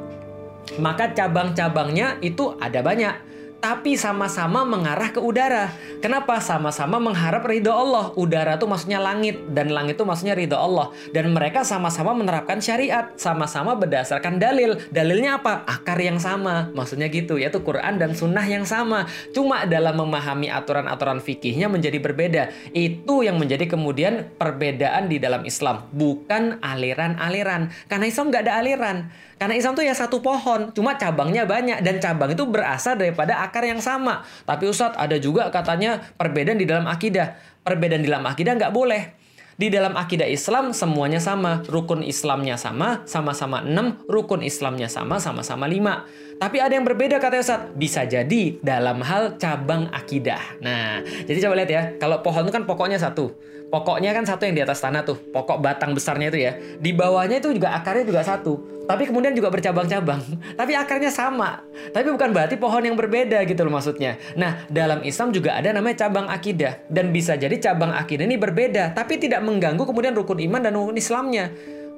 Maka 0.79 1.11
cabang-cabangnya 1.11 2.23
itu 2.23 2.55
ada 2.63 2.79
banyak 2.79 3.32
tapi 3.63 3.95
sama-sama 3.95 4.67
mengarah 4.67 5.15
ke 5.15 5.23
udara. 5.23 5.71
Kenapa? 6.03 6.43
Sama-sama 6.43 6.99
mengharap 6.99 7.47
ridho 7.47 7.71
Allah. 7.71 8.11
Udara 8.19 8.59
itu 8.59 8.67
maksudnya 8.67 8.99
langit 8.99 9.39
dan 9.55 9.71
langit 9.71 9.95
itu 9.95 10.03
maksudnya 10.03 10.35
ridho 10.35 10.59
Allah. 10.59 10.91
Dan 11.15 11.31
mereka 11.31 11.63
sama-sama 11.63 12.11
menerapkan 12.11 12.59
syariat, 12.59 13.15
sama-sama 13.15 13.79
berdasarkan 13.79 14.43
dalil. 14.43 14.83
Dalilnya 14.91 15.39
apa? 15.39 15.63
Akar 15.63 15.95
yang 16.03 16.19
sama. 16.19 16.75
Maksudnya 16.75 17.07
gitu, 17.07 17.39
yaitu 17.39 17.63
Quran 17.63 18.03
dan 18.03 18.19
Sunnah 18.19 18.43
yang 18.43 18.67
sama. 18.67 19.07
Cuma 19.31 19.63
dalam 19.63 19.95
memahami 19.95 20.51
aturan-aturan 20.51 21.23
fikihnya 21.23 21.71
menjadi 21.71 22.03
berbeda. 22.03 22.43
Itu 22.75 23.23
yang 23.23 23.39
menjadi 23.39 23.71
kemudian 23.71 24.35
perbedaan 24.43 25.07
di 25.07 25.23
dalam 25.23 25.47
Islam, 25.47 25.87
bukan 25.95 26.59
aliran-aliran. 26.59 27.71
Karena 27.87 28.11
Islam 28.11 28.35
nggak 28.35 28.43
ada 28.43 28.55
aliran. 28.59 29.07
Karena 29.43 29.59
Islam 29.59 29.75
tuh 29.75 29.83
ya 29.83 29.91
satu 29.91 30.23
pohon, 30.23 30.71
cuma 30.71 30.95
cabangnya 30.95 31.43
banyak 31.43 31.83
dan 31.83 31.99
cabang 31.99 32.31
itu 32.31 32.47
berasal 32.47 32.95
daripada 32.95 33.43
akar 33.43 33.52
yang 33.61 33.85
sama. 33.85 34.25
Tapi 34.49 34.65
Ustadz 34.73 34.97
ada 34.97 35.21
juga 35.21 35.53
katanya 35.53 36.01
perbedaan 36.17 36.57
di 36.57 36.65
dalam 36.65 36.89
akidah. 36.89 37.37
Perbedaan 37.61 38.01
di 38.01 38.09
dalam 38.09 38.25
akidah 38.25 38.57
nggak 38.57 38.73
boleh. 38.73 39.21
Di 39.53 39.69
dalam 39.69 39.93
akidah 40.01 40.25
Islam 40.25 40.73
semuanya 40.73 41.21
sama, 41.21 41.61
rukun 41.69 42.01
Islamnya 42.01 42.57
sama, 42.57 43.05
sama-sama 43.05 43.61
enam, 43.61 44.01
rukun 44.09 44.41
Islamnya 44.41 44.89
sama, 44.89 45.21
sama-sama 45.21 45.69
lima. 45.69 46.09
Tapi 46.43 46.59
ada 46.59 46.75
yang 46.75 46.83
berbeda 46.83 47.23
kata 47.23 47.39
Ustadz, 47.39 47.71
bisa 47.79 48.03
jadi 48.03 48.59
dalam 48.59 48.99
hal 49.07 49.39
cabang 49.39 49.87
akidah. 49.95 50.59
Nah, 50.59 50.99
jadi 51.23 51.39
coba 51.47 51.55
lihat 51.63 51.71
ya, 51.71 51.83
kalau 52.03 52.19
pohon 52.19 52.43
itu 52.43 52.51
kan 52.51 52.67
pokoknya 52.67 52.99
satu 52.99 53.31
pokoknya 53.73 54.13
kan 54.13 54.29
satu 54.29 54.45
yang 54.45 54.55
di 54.61 54.63
atas 54.63 54.85
tanah 54.85 55.01
tuh, 55.01 55.17
pokok 55.33 55.65
batang 55.65 55.97
besarnya 55.97 56.29
itu 56.29 56.39
ya. 56.45 56.53
Di 56.77 56.93
bawahnya 56.93 57.41
itu 57.41 57.57
juga 57.57 57.73
akarnya 57.73 58.05
juga 58.05 58.21
satu. 58.21 58.85
Tapi 58.85 59.09
kemudian 59.09 59.33
juga 59.33 59.49
bercabang-cabang. 59.49 60.21
Tapi 60.61 60.77
akarnya 60.77 61.09
sama. 61.09 61.65
Tapi 61.97 62.13
bukan 62.13 62.37
berarti 62.37 62.61
pohon 62.61 62.85
yang 62.85 63.01
berbeda 63.01 63.41
gitu 63.49 63.65
loh 63.65 63.73
maksudnya. 63.73 64.21
Nah, 64.37 64.69
dalam 64.69 65.01
Islam 65.01 65.33
juga 65.33 65.57
ada 65.57 65.73
namanya 65.73 66.05
cabang 66.05 66.29
akidah. 66.29 66.85
Dan 66.93 67.09
bisa 67.17 67.41
jadi 67.41 67.57
cabang 67.57 67.97
akidah 67.97 68.29
ini 68.29 68.37
berbeda. 68.37 68.93
Tapi 68.93 69.17
tidak 69.17 69.41
mengganggu 69.41 69.89
kemudian 69.89 70.13
rukun 70.13 70.37
iman 70.45 70.61
dan 70.61 70.77
rukun 70.77 71.01
Islamnya. 71.01 71.49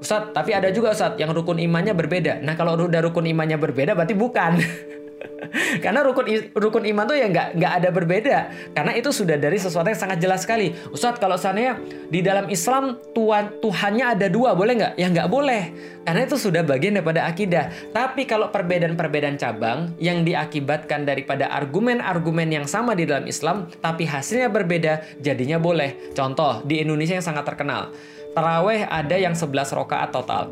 Ustadz, 0.01 0.35
tapi 0.35 0.51
ada 0.55 0.69
juga 0.75 0.95
Ustadz 0.95 1.21
yang 1.21 1.31
rukun 1.31 1.61
imannya 1.61 1.95
berbeda. 1.95 2.43
Nah, 2.43 2.55
kalau 2.59 2.75
udah 2.79 3.01
rukun 3.05 3.27
imannya 3.29 3.57
berbeda 3.57 3.95
berarti 3.95 4.15
bukan. 4.17 4.53
Karena 5.85 6.03
rukun 6.05 6.27
rukun 6.53 6.85
iman 6.89 7.05
tuh 7.07 7.17
ya 7.17 7.27
nggak 7.31 7.49
nggak 7.57 7.73
ada 7.83 7.89
berbeda. 7.95 8.39
Karena 8.75 8.93
itu 8.97 9.11
sudah 9.15 9.39
dari 9.39 9.57
sesuatu 9.57 9.87
yang 9.87 9.99
sangat 9.99 10.19
jelas 10.21 10.43
sekali. 10.45 10.75
Ustadz 10.91 11.21
kalau 11.21 11.39
seandainya 11.39 11.79
di 12.11 12.21
dalam 12.21 12.51
Islam 12.51 12.99
Tuhan 13.15 13.63
Tuhannya 13.63 14.19
ada 14.19 14.27
dua 14.29 14.53
boleh 14.57 14.75
nggak? 14.77 14.93
Ya 14.99 15.07
nggak 15.11 15.29
boleh. 15.31 15.63
Karena 16.05 16.21
itu 16.29 16.37
sudah 16.37 16.61
bagian 16.61 17.01
daripada 17.01 17.25
akidah. 17.25 17.73
Tapi 17.95 18.29
kalau 18.29 18.53
perbedaan-perbedaan 18.53 19.41
cabang 19.41 19.97
yang 19.97 20.21
diakibatkan 20.21 21.09
daripada 21.09 21.49
argumen-argumen 21.49 22.45
yang 22.53 22.67
sama 22.69 22.93
di 22.93 23.09
dalam 23.09 23.25
Islam, 23.25 23.73
tapi 23.81 24.05
hasilnya 24.05 24.53
berbeda, 24.53 25.01
jadinya 25.25 25.57
boleh. 25.57 26.13
Contoh 26.13 26.61
di 26.69 26.85
Indonesia 26.85 27.17
yang 27.17 27.25
sangat 27.25 27.49
terkenal, 27.49 27.89
taraweh 28.35 28.83
ada 28.85 29.17
yang 29.17 29.33
11 29.33 29.79
rokaat 29.79 30.11
total 30.11 30.51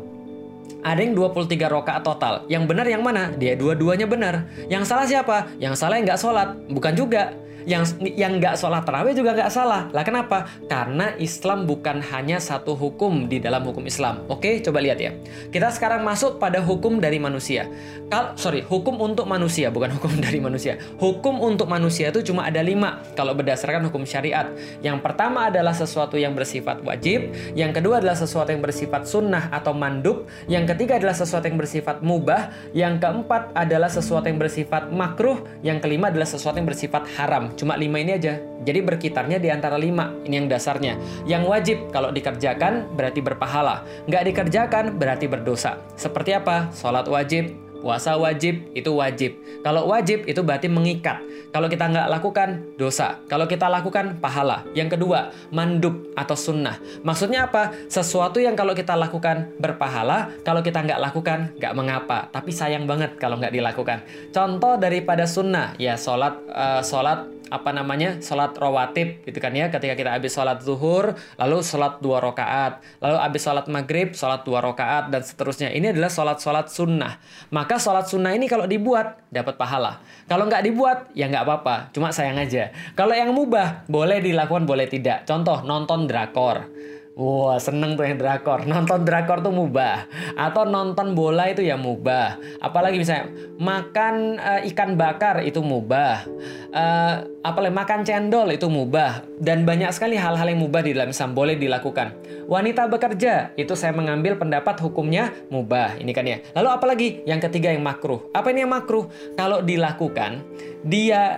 ada 0.83 0.99
yang 0.99 1.15
23 1.15 1.47
rokaat 1.71 2.03
total. 2.03 2.43
Yang 2.51 2.63
benar 2.69 2.85
yang 2.85 3.01
mana? 3.01 3.31
Dia 3.33 3.55
dua-duanya 3.55 4.05
benar. 4.05 4.45
Yang 4.67 4.83
salah 4.91 5.07
siapa? 5.07 5.47
Yang 5.57 5.79
salah 5.79 5.95
yang 5.97 6.05
nggak 6.05 6.21
sholat. 6.21 6.49
Bukan 6.69 6.93
juga 6.93 7.31
yang 7.65 7.83
yang 8.03 8.39
nggak 8.39 8.59
sholat 8.59 8.83
terawih 8.83 9.15
juga 9.15 9.35
nggak 9.35 9.51
salah. 9.51 9.87
Lah 9.91 10.03
kenapa? 10.03 10.47
Karena 10.67 11.15
Islam 11.19 11.63
bukan 11.63 12.03
hanya 12.13 12.37
satu 12.39 12.75
hukum 12.75 13.31
di 13.31 13.39
dalam 13.39 13.63
hukum 13.63 13.83
Islam. 13.87 14.23
Oke, 14.27 14.59
coba 14.59 14.83
lihat 14.83 14.99
ya. 14.99 15.11
Kita 15.49 15.71
sekarang 15.71 16.03
masuk 16.03 16.37
pada 16.39 16.59
hukum 16.59 16.99
dari 16.99 17.17
manusia. 17.19 17.67
Kal 18.11 18.35
sorry, 18.35 18.61
hukum 18.61 18.99
untuk 18.99 19.25
manusia 19.25 19.71
bukan 19.71 19.91
hukum 19.97 20.11
dari 20.19 20.39
manusia. 20.43 20.77
Hukum 20.99 21.39
untuk 21.39 21.67
manusia 21.71 22.11
itu 22.11 22.21
cuma 22.31 22.47
ada 22.47 22.59
lima 22.59 23.01
kalau 23.15 23.33
berdasarkan 23.33 23.87
hukum 23.87 24.03
syariat. 24.03 24.51
Yang 24.83 24.99
pertama 25.01 25.47
adalah 25.49 25.73
sesuatu 25.73 26.19
yang 26.19 26.35
bersifat 26.35 26.83
wajib. 26.83 27.31
Yang 27.55 27.81
kedua 27.81 28.03
adalah 28.03 28.15
sesuatu 28.19 28.51
yang 28.51 28.61
bersifat 28.61 29.07
sunnah 29.07 29.49
atau 29.49 29.71
mandub. 29.71 30.27
Yang 30.51 30.72
ketiga 30.75 30.99
adalah 30.99 31.15
sesuatu 31.15 31.45
yang 31.47 31.55
bersifat 31.55 32.03
mubah. 32.03 32.51
Yang 32.75 32.99
keempat 32.99 33.55
adalah 33.55 33.87
sesuatu 33.87 34.27
yang 34.27 34.41
bersifat 34.41 34.91
makruh. 34.91 35.45
Yang 35.63 35.87
kelima 35.87 36.11
adalah 36.11 36.27
sesuatu 36.27 36.59
yang 36.59 36.67
bersifat 36.67 37.07
haram. 37.15 37.53
Cuma 37.55 37.79
lima 37.79 38.01
ini 38.03 38.17
aja. 38.17 38.41
Jadi 38.63 38.79
berkitarnya 38.83 39.39
di 39.39 39.47
antara 39.47 39.79
lima. 39.79 40.11
Ini 40.27 40.43
yang 40.43 40.47
dasarnya. 40.51 40.99
Yang 41.23 41.43
wajib 41.47 41.77
kalau 41.95 42.11
dikerjakan 42.11 42.91
berarti 42.97 43.23
berpahala. 43.23 43.87
Nggak 44.09 44.23
dikerjakan 44.33 44.99
berarti 44.99 45.25
berdosa. 45.31 45.79
Seperti 45.95 46.35
apa? 46.35 46.67
Sholat 46.75 47.07
wajib, 47.07 47.62
puasa 47.83 48.15
wajib 48.15 48.71
itu 48.71 48.87
wajib. 48.95 49.35
Kalau 49.59 49.91
wajib 49.91 50.23
itu 50.23 50.39
berarti 50.39 50.71
mengikat. 50.71 51.19
Kalau 51.51 51.67
kita 51.67 51.91
nggak 51.91 52.07
lakukan 52.09 52.49
dosa. 52.79 53.19
Kalau 53.27 53.45
kita 53.45 53.67
lakukan 53.67 54.17
pahala. 54.23 54.63
Yang 54.73 54.97
kedua 54.97 55.29
mandub 55.51 56.15
atau 56.15 56.33
sunnah. 56.33 56.79
Maksudnya 57.03 57.51
apa? 57.51 57.75
Sesuatu 57.91 58.39
yang 58.39 58.55
kalau 58.55 58.71
kita 58.73 58.95
lakukan 58.95 59.51
berpahala. 59.59 60.31
Kalau 60.41 60.63
kita 60.63 60.81
nggak 60.81 60.97
lakukan 61.03 61.51
nggak 61.59 61.73
mengapa. 61.75 62.31
Tapi 62.31 62.49
sayang 62.55 62.87
banget 62.87 63.19
kalau 63.19 63.37
nggak 63.37 63.53
dilakukan. 63.53 64.01
Contoh 64.31 64.79
daripada 64.79 65.27
sunnah 65.27 65.75
ya 65.75 65.99
sholat 65.99 66.39
uh, 66.49 66.81
sholat 66.81 67.42
apa 67.49 67.75
namanya 67.75 68.21
sholat 68.23 68.55
rawatib 68.55 69.25
gitu 69.27 69.39
kan 69.41 69.51
ya. 69.51 69.67
Ketika 69.73 69.97
kita 69.97 70.13
habis 70.15 70.31
sholat 70.31 70.63
zuhur 70.63 71.17
lalu 71.35 71.57
sholat 71.63 71.99
dua 71.99 72.23
rakaat. 72.23 72.79
Lalu 73.01 73.17
habis 73.19 73.41
sholat 73.43 73.65
maghrib 73.67 74.15
sholat 74.15 74.45
dua 74.47 74.63
rakaat 74.63 75.11
dan 75.11 75.25
seterusnya. 75.25 75.73
Ini 75.73 75.91
adalah 75.91 76.11
sholat 76.13 76.37
sholat 76.39 76.69
sunnah. 76.69 77.19
Maka 77.49 77.81
sholat 77.81 78.07
sunnah 78.07 78.31
ini 78.37 78.45
kalau 78.47 78.69
dibuat 78.69 79.19
dapat 79.33 79.57
pahala. 79.57 79.99
Kalau 80.29 80.47
nggak 80.47 80.63
dibuat 80.63 80.97
ya 81.17 81.27
nggak 81.27 81.43
apa-apa. 81.43 81.75
Cuma 81.91 82.13
sayang 82.13 82.39
aja. 82.39 82.71
Kalau 82.93 83.17
yang 83.17 83.33
mubah 83.33 83.87
boleh 83.89 84.21
dilakukan 84.21 84.63
boleh 84.63 84.87
tidak. 84.87 85.25
Contoh 85.25 85.65
nonton 85.65 86.05
drakor 86.05 86.69
Wah 87.13 87.61
seneng 87.61 87.93
tuh 87.93 88.09
yang 88.09 88.17
drakor. 88.17 88.65
Nonton 88.71 89.05
drakor 89.05 89.45
tuh 89.45 89.53
mubah. 89.53 90.09
Atau 90.33 90.65
nonton 90.65 91.13
bola 91.13 91.45
itu 91.45 91.61
ya 91.61 91.77
mubah. 91.77 92.41
Apalagi 92.57 92.97
misalnya 92.97 93.29
Makan 93.53 94.41
uh, 94.41 94.61
ikan 94.73 94.97
bakar 94.97 95.45
itu 95.45 95.61
mubah. 95.61 96.25
Uh, 96.73 97.29
Apalagi 97.45 97.75
makan 97.75 98.01
cendol 98.01 98.49
itu 98.49 98.65
mubah. 98.65 99.21
Dan 99.37 99.61
banyak 99.61 99.93
sekali 99.93 100.17
hal-hal 100.17 100.49
yang 100.49 100.65
mubah 100.65 100.81
di 100.81 100.97
dalam 100.97 101.13
Islam 101.13 101.37
Boleh 101.37 101.53
dilakukan. 101.53 102.17
Wanita 102.49 102.89
bekerja 102.89 103.53
Itu 103.55 103.77
saya 103.77 103.93
mengambil 103.93 104.33
pendapat 104.33 104.81
hukumnya 104.81 105.29
mubah. 105.53 106.01
Ini 106.01 106.11
kan 106.17 106.25
ya. 106.25 106.41
Lalu 106.57 106.69
apalagi 106.73 107.07
yang 107.29 107.37
ketiga 107.37 107.69
yang 107.69 107.85
makruh. 107.85 108.25
Apa 108.33 108.49
ini 108.49 108.65
yang 108.65 108.73
makruh? 108.73 109.05
Kalau 109.37 109.61
dilakukan 109.61 110.41
Dia 110.81 111.37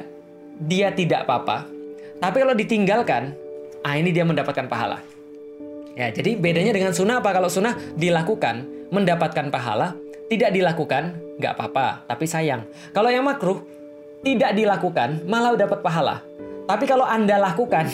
Dia 0.55 0.95
tidak 0.95 1.27
apa-apa. 1.27 1.67
Tapi 2.23 2.37
kalau 2.39 2.55
ditinggalkan 2.55 3.35
Ah 3.85 3.99
ini 4.01 4.09
dia 4.09 4.25
mendapatkan 4.25 4.65
pahala 4.65 5.14
Ya, 5.95 6.11
jadi 6.11 6.35
bedanya 6.35 6.75
dengan 6.75 6.91
sunnah 6.91 7.23
apa? 7.23 7.31
Kalau 7.31 7.47
sunnah 7.47 7.79
dilakukan, 7.95 8.67
mendapatkan 8.91 9.47
pahala, 9.47 9.95
tidak 10.27 10.51
dilakukan, 10.51 11.15
nggak 11.39 11.55
apa-apa, 11.55 12.03
tapi 12.03 12.27
sayang. 12.27 12.67
Kalau 12.91 13.07
yang 13.07 13.23
makruh, 13.23 13.63
tidak 14.19 14.51
dilakukan, 14.59 15.23
malah 15.23 15.55
dapat 15.55 15.79
pahala. 15.79 16.19
Tapi 16.67 16.83
kalau 16.83 17.07
Anda 17.07 17.39
lakukan, 17.39 17.87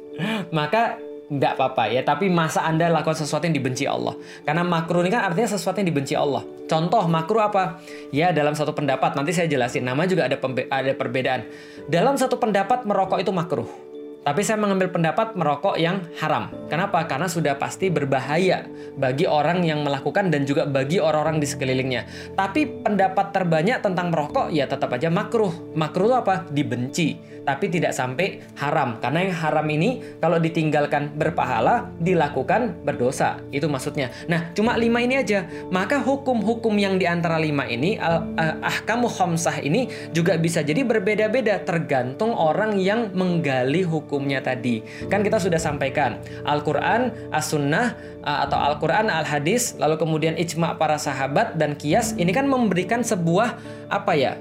maka 0.56 0.96
nggak 1.28 1.52
apa-apa 1.60 1.92
ya. 1.92 2.00
Tapi 2.00 2.32
masa 2.32 2.64
Anda 2.64 2.88
lakukan 2.88 3.20
sesuatu 3.20 3.44
yang 3.44 3.56
dibenci 3.60 3.84
Allah. 3.84 4.16
Karena 4.48 4.64
makruh 4.64 5.04
ini 5.04 5.12
kan 5.12 5.28
artinya 5.28 5.52
sesuatu 5.52 5.76
yang 5.76 5.92
dibenci 5.92 6.16
Allah. 6.16 6.40
Contoh 6.64 7.04
makruh 7.04 7.52
apa? 7.52 7.84
Ya 8.16 8.32
dalam 8.32 8.56
satu 8.56 8.72
pendapat, 8.72 9.12
nanti 9.12 9.36
saya 9.36 9.44
jelasin. 9.44 9.84
Nama 9.84 10.08
juga 10.08 10.24
ada, 10.24 10.40
ada 10.72 10.92
perbedaan. 10.96 11.44
Dalam 11.84 12.16
satu 12.16 12.40
pendapat 12.40 12.88
merokok 12.88 13.20
itu 13.20 13.28
makruh 13.28 13.91
tapi 14.22 14.46
saya 14.46 14.58
mengambil 14.58 14.90
pendapat 14.94 15.34
merokok 15.34 15.74
yang 15.78 16.06
haram. 16.22 16.46
Kenapa? 16.70 17.02
Karena 17.10 17.26
sudah 17.26 17.58
pasti 17.58 17.90
berbahaya 17.90 18.66
bagi 18.94 19.26
orang 19.26 19.66
yang 19.66 19.82
melakukan 19.82 20.30
dan 20.30 20.46
juga 20.46 20.62
bagi 20.62 21.02
orang-orang 21.02 21.42
di 21.42 21.46
sekelilingnya. 21.50 22.06
Tapi 22.38 22.86
pendapat 22.86 23.34
terbanyak 23.34 23.82
tentang 23.82 24.14
merokok 24.14 24.54
ya 24.54 24.70
tetap 24.70 24.94
aja 24.94 25.10
makruh. 25.10 25.50
Makruh 25.74 26.06
itu 26.06 26.16
apa? 26.16 26.34
Dibenci 26.54 27.32
tapi 27.42 27.66
tidak 27.68 27.92
sampai 27.92 28.42
haram. 28.58 28.98
Karena 29.02 29.28
yang 29.28 29.34
haram 29.34 29.66
ini 29.66 30.18
kalau 30.22 30.38
ditinggalkan 30.38 31.14
berpahala, 31.14 31.90
dilakukan 31.98 32.82
berdosa. 32.86 33.42
Itu 33.50 33.66
maksudnya. 33.66 34.14
Nah, 34.30 34.54
cuma 34.54 34.78
lima 34.78 35.02
ini 35.02 35.18
aja. 35.20 35.46
Maka 35.68 36.00
hukum-hukum 36.00 36.74
yang 36.78 36.96
di 36.96 37.06
antara 37.06 37.38
lima 37.38 37.66
ini, 37.66 37.98
uh, 37.98 38.22
ahkamu 38.62 39.10
khomsah 39.10 39.60
ini 39.62 39.90
juga 40.14 40.38
bisa 40.38 40.62
jadi 40.62 40.86
berbeda-beda 40.86 41.62
tergantung 41.66 42.32
orang 42.32 42.78
yang 42.78 43.10
menggali 43.12 43.82
hukumnya 44.12 44.44
tadi. 44.44 44.84
Kan 45.08 45.24
kita 45.24 45.40
sudah 45.40 45.56
sampaikan 45.56 46.20
Al-Quran, 46.44 47.32
As-Sunnah, 47.32 47.96
atau 48.20 48.60
Al-Quran, 48.60 49.08
Al-Hadis, 49.08 49.80
lalu 49.80 49.96
kemudian 49.96 50.36
ijma 50.36 50.76
para 50.76 51.00
sahabat 51.00 51.56
dan 51.56 51.72
kias, 51.72 52.12
ini 52.20 52.28
kan 52.36 52.44
memberikan 52.44 53.00
sebuah 53.00 53.56
apa 53.88 54.12
ya, 54.12 54.36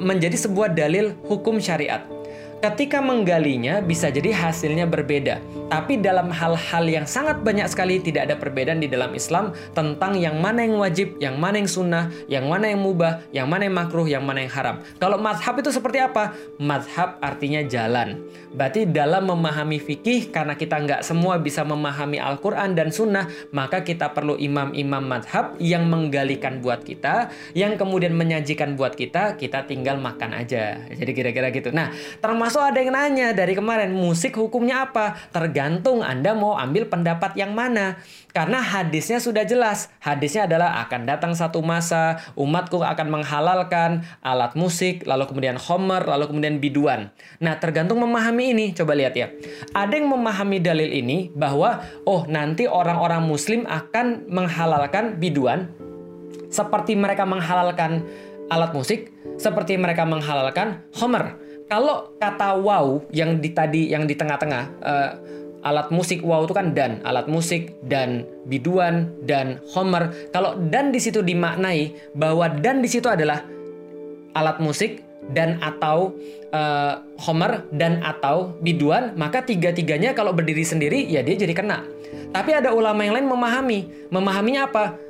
menjadi 0.00 0.48
sebuah 0.48 0.72
dalil 0.72 1.12
hukum 1.28 1.60
syariat. 1.60 2.00
Ketika 2.62 3.02
menggalinya 3.02 3.82
bisa 3.82 4.06
jadi 4.06 4.30
hasilnya 4.30 4.86
berbeda. 4.86 5.42
Tapi 5.66 5.98
dalam 5.98 6.30
hal-hal 6.30 6.84
yang 6.86 7.10
sangat 7.10 7.42
banyak 7.42 7.66
sekali 7.66 7.98
tidak 7.98 8.30
ada 8.30 8.38
perbedaan 8.38 8.78
di 8.78 8.86
dalam 8.86 9.10
Islam 9.18 9.50
tentang 9.74 10.14
yang 10.14 10.38
mana 10.38 10.62
yang 10.62 10.78
wajib, 10.78 11.18
yang 11.18 11.42
mana 11.42 11.58
yang 11.58 11.66
sunnah, 11.66 12.06
yang 12.30 12.46
mana 12.46 12.70
yang 12.70 12.78
mubah, 12.78 13.26
yang 13.34 13.50
mana 13.50 13.66
yang 13.66 13.74
makruh, 13.74 14.06
yang 14.06 14.22
mana 14.22 14.46
yang 14.46 14.52
haram. 14.54 14.78
Kalau 15.02 15.18
madhab 15.18 15.58
itu 15.58 15.74
seperti 15.74 16.06
apa? 16.06 16.38
Madhab 16.62 17.18
artinya 17.18 17.66
jalan. 17.66 18.22
Berarti 18.52 18.84
dalam 18.84 19.32
memahami 19.32 19.80
fikih 19.80 20.28
karena 20.28 20.54
kita 20.54 20.76
nggak 20.76 21.00
semua 21.02 21.40
bisa 21.42 21.64
memahami 21.64 22.20
Al-Quran 22.20 22.76
dan 22.76 22.92
sunnah, 22.92 23.26
maka 23.50 23.80
kita 23.80 24.12
perlu 24.12 24.36
imam-imam 24.36 25.00
madhab 25.00 25.56
yang 25.56 25.88
menggalikan 25.88 26.60
buat 26.60 26.84
kita, 26.84 27.32
yang 27.56 27.80
kemudian 27.80 28.12
menyajikan 28.12 28.76
buat 28.76 28.92
kita, 28.92 29.40
kita 29.40 29.64
tinggal 29.64 29.96
makan 29.98 30.36
aja. 30.36 30.84
Jadi 30.92 31.10
kira-kira 31.16 31.48
gitu. 31.48 31.72
Nah, 31.72 31.96
termasuk 32.20 32.51
Termasuk 32.52 32.68
ada 32.68 32.84
yang 32.84 32.92
nanya 32.92 33.28
dari 33.32 33.56
kemarin, 33.56 33.96
musik 33.96 34.36
hukumnya 34.36 34.84
apa? 34.84 35.16
Tergantung 35.32 36.04
Anda 36.04 36.36
mau 36.36 36.52
ambil 36.52 36.84
pendapat 36.84 37.32
yang 37.32 37.56
mana. 37.56 37.96
Karena 38.28 38.60
hadisnya 38.60 39.24
sudah 39.24 39.48
jelas. 39.48 39.88
Hadisnya 40.04 40.44
adalah 40.44 40.84
akan 40.84 41.08
datang 41.08 41.32
satu 41.32 41.64
masa, 41.64 42.20
umatku 42.36 42.84
akan 42.84 43.08
menghalalkan 43.08 44.04
alat 44.20 44.52
musik, 44.52 45.00
lalu 45.08 45.32
kemudian 45.32 45.56
homer, 45.56 46.04
lalu 46.04 46.28
kemudian 46.28 46.60
biduan. 46.60 47.08
Nah, 47.40 47.56
tergantung 47.56 48.04
memahami 48.04 48.52
ini. 48.52 48.76
Coba 48.76 48.92
lihat 49.00 49.16
ya. 49.16 49.32
Ada 49.72 49.96
yang 49.96 50.12
memahami 50.12 50.60
dalil 50.60 50.92
ini 50.92 51.32
bahwa, 51.32 51.80
oh 52.04 52.28
nanti 52.28 52.68
orang-orang 52.68 53.24
muslim 53.24 53.64
akan 53.64 54.28
menghalalkan 54.28 55.16
biduan, 55.16 55.72
seperti 56.52 57.00
mereka 57.00 57.24
menghalalkan 57.24 58.04
alat 58.52 58.76
musik, 58.76 59.08
seperti 59.40 59.80
mereka 59.80 60.04
menghalalkan 60.04 60.84
homer 61.00 61.41
kalau 61.72 62.12
kata 62.20 62.60
wow 62.60 63.00
yang 63.08 63.40
di 63.40 63.48
tadi 63.48 63.88
yang 63.88 64.04
di 64.04 64.12
tengah-tengah 64.12 64.64
uh, 64.84 65.10
alat 65.64 65.88
musik 65.88 66.20
wow 66.20 66.44
itu 66.44 66.52
kan 66.52 66.76
dan 66.76 67.00
alat 67.00 67.24
musik 67.32 67.72
dan 67.88 68.28
biduan 68.44 69.08
dan 69.24 69.56
homer. 69.72 70.12
Kalau 70.36 70.60
dan 70.68 70.92
di 70.92 71.00
situ 71.00 71.24
dimaknai 71.24 72.12
bahwa 72.12 72.52
dan 72.60 72.84
di 72.84 72.92
situ 72.92 73.08
adalah 73.08 73.40
alat 74.36 74.60
musik 74.60 75.00
dan 75.32 75.56
atau 75.64 76.12
uh, 76.52 77.00
homer 77.24 77.64
dan 77.72 78.04
atau 78.04 78.52
biduan 78.60 79.16
maka 79.16 79.40
tiga-tiganya 79.40 80.12
kalau 80.12 80.36
berdiri 80.36 80.68
sendiri 80.68 81.08
ya 81.08 81.24
dia 81.24 81.40
jadi 81.40 81.56
kena. 81.56 81.88
Tapi 82.36 82.52
ada 82.52 82.76
ulama 82.76 83.00
yang 83.00 83.16
lain 83.16 83.32
memahami. 83.32 84.12
Memahaminya 84.12 84.68
apa? 84.68 85.00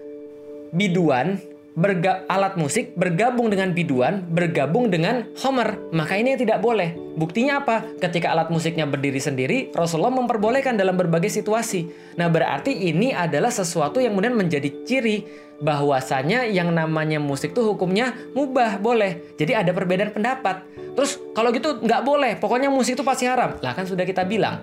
Biduan 0.70 1.42
berga 1.72 2.28
alat 2.28 2.60
musik 2.60 2.92
bergabung 3.00 3.48
dengan 3.48 3.72
biduan, 3.72 4.24
bergabung 4.28 4.92
dengan 4.92 5.24
homer. 5.40 5.80
Maka 5.92 6.20
ini 6.20 6.36
tidak 6.36 6.60
boleh. 6.60 6.92
Buktinya 7.16 7.64
apa? 7.64 7.84
Ketika 8.00 8.32
alat 8.32 8.52
musiknya 8.52 8.84
berdiri 8.84 9.20
sendiri, 9.20 9.58
Rasulullah 9.72 10.12
memperbolehkan 10.12 10.76
dalam 10.76 10.96
berbagai 10.96 11.32
situasi. 11.32 11.88
Nah, 12.20 12.28
berarti 12.28 12.72
ini 12.72 13.16
adalah 13.16 13.48
sesuatu 13.48 14.00
yang 14.00 14.16
kemudian 14.16 14.36
menjadi 14.36 14.68
ciri 14.84 15.24
bahwasanya 15.62 16.48
yang 16.50 16.74
namanya 16.74 17.22
musik 17.22 17.56
tuh 17.56 17.72
hukumnya 17.72 18.12
mubah, 18.36 18.82
boleh. 18.82 19.36
Jadi 19.38 19.52
ada 19.56 19.70
perbedaan 19.72 20.12
pendapat. 20.12 20.66
Terus 20.92 21.16
kalau 21.32 21.54
gitu 21.54 21.80
nggak 21.80 22.02
boleh, 22.04 22.32
pokoknya 22.36 22.68
musik 22.68 23.00
itu 23.00 23.04
pasti 23.06 23.24
haram. 23.24 23.56
Lah 23.64 23.72
kan 23.72 23.88
sudah 23.88 24.04
kita 24.04 24.28
bilang, 24.28 24.60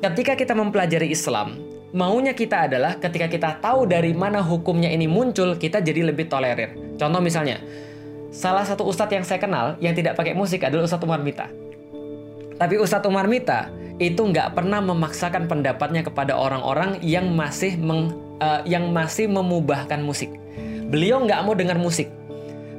ketika 0.00 0.32
kita 0.32 0.56
mempelajari 0.56 1.12
Islam, 1.12 1.77
maunya 1.92 2.36
kita 2.36 2.68
adalah 2.68 3.00
ketika 3.00 3.26
kita 3.28 3.50
tahu 3.64 3.88
dari 3.88 4.12
mana 4.12 4.44
hukumnya 4.44 4.92
ini 4.92 5.08
muncul, 5.08 5.56
kita 5.56 5.80
jadi 5.80 6.04
lebih 6.12 6.28
tolerir. 6.28 6.76
Contoh 7.00 7.20
misalnya, 7.22 7.62
salah 8.28 8.64
satu 8.66 8.84
ustadz 8.84 9.14
yang 9.14 9.24
saya 9.24 9.40
kenal 9.40 9.80
yang 9.80 9.96
tidak 9.96 10.18
pakai 10.18 10.36
musik 10.36 10.60
adalah 10.64 10.84
Ustadz 10.84 11.06
Umar 11.06 11.24
Mita. 11.24 11.48
Tapi 12.58 12.74
Ustadz 12.76 13.08
Umar 13.08 13.30
Mita 13.30 13.70
itu 13.98 14.18
nggak 14.18 14.54
pernah 14.54 14.78
memaksakan 14.82 15.50
pendapatnya 15.50 16.06
kepada 16.06 16.34
orang-orang 16.34 17.02
yang 17.02 17.34
masih 17.34 17.78
meng, 17.78 18.14
uh, 18.38 18.62
yang 18.66 18.90
masih 18.94 19.26
memubahkan 19.30 20.02
musik. 20.02 20.30
Beliau 20.88 21.22
nggak 21.22 21.40
mau 21.44 21.54
dengar 21.54 21.78
musik, 21.78 22.08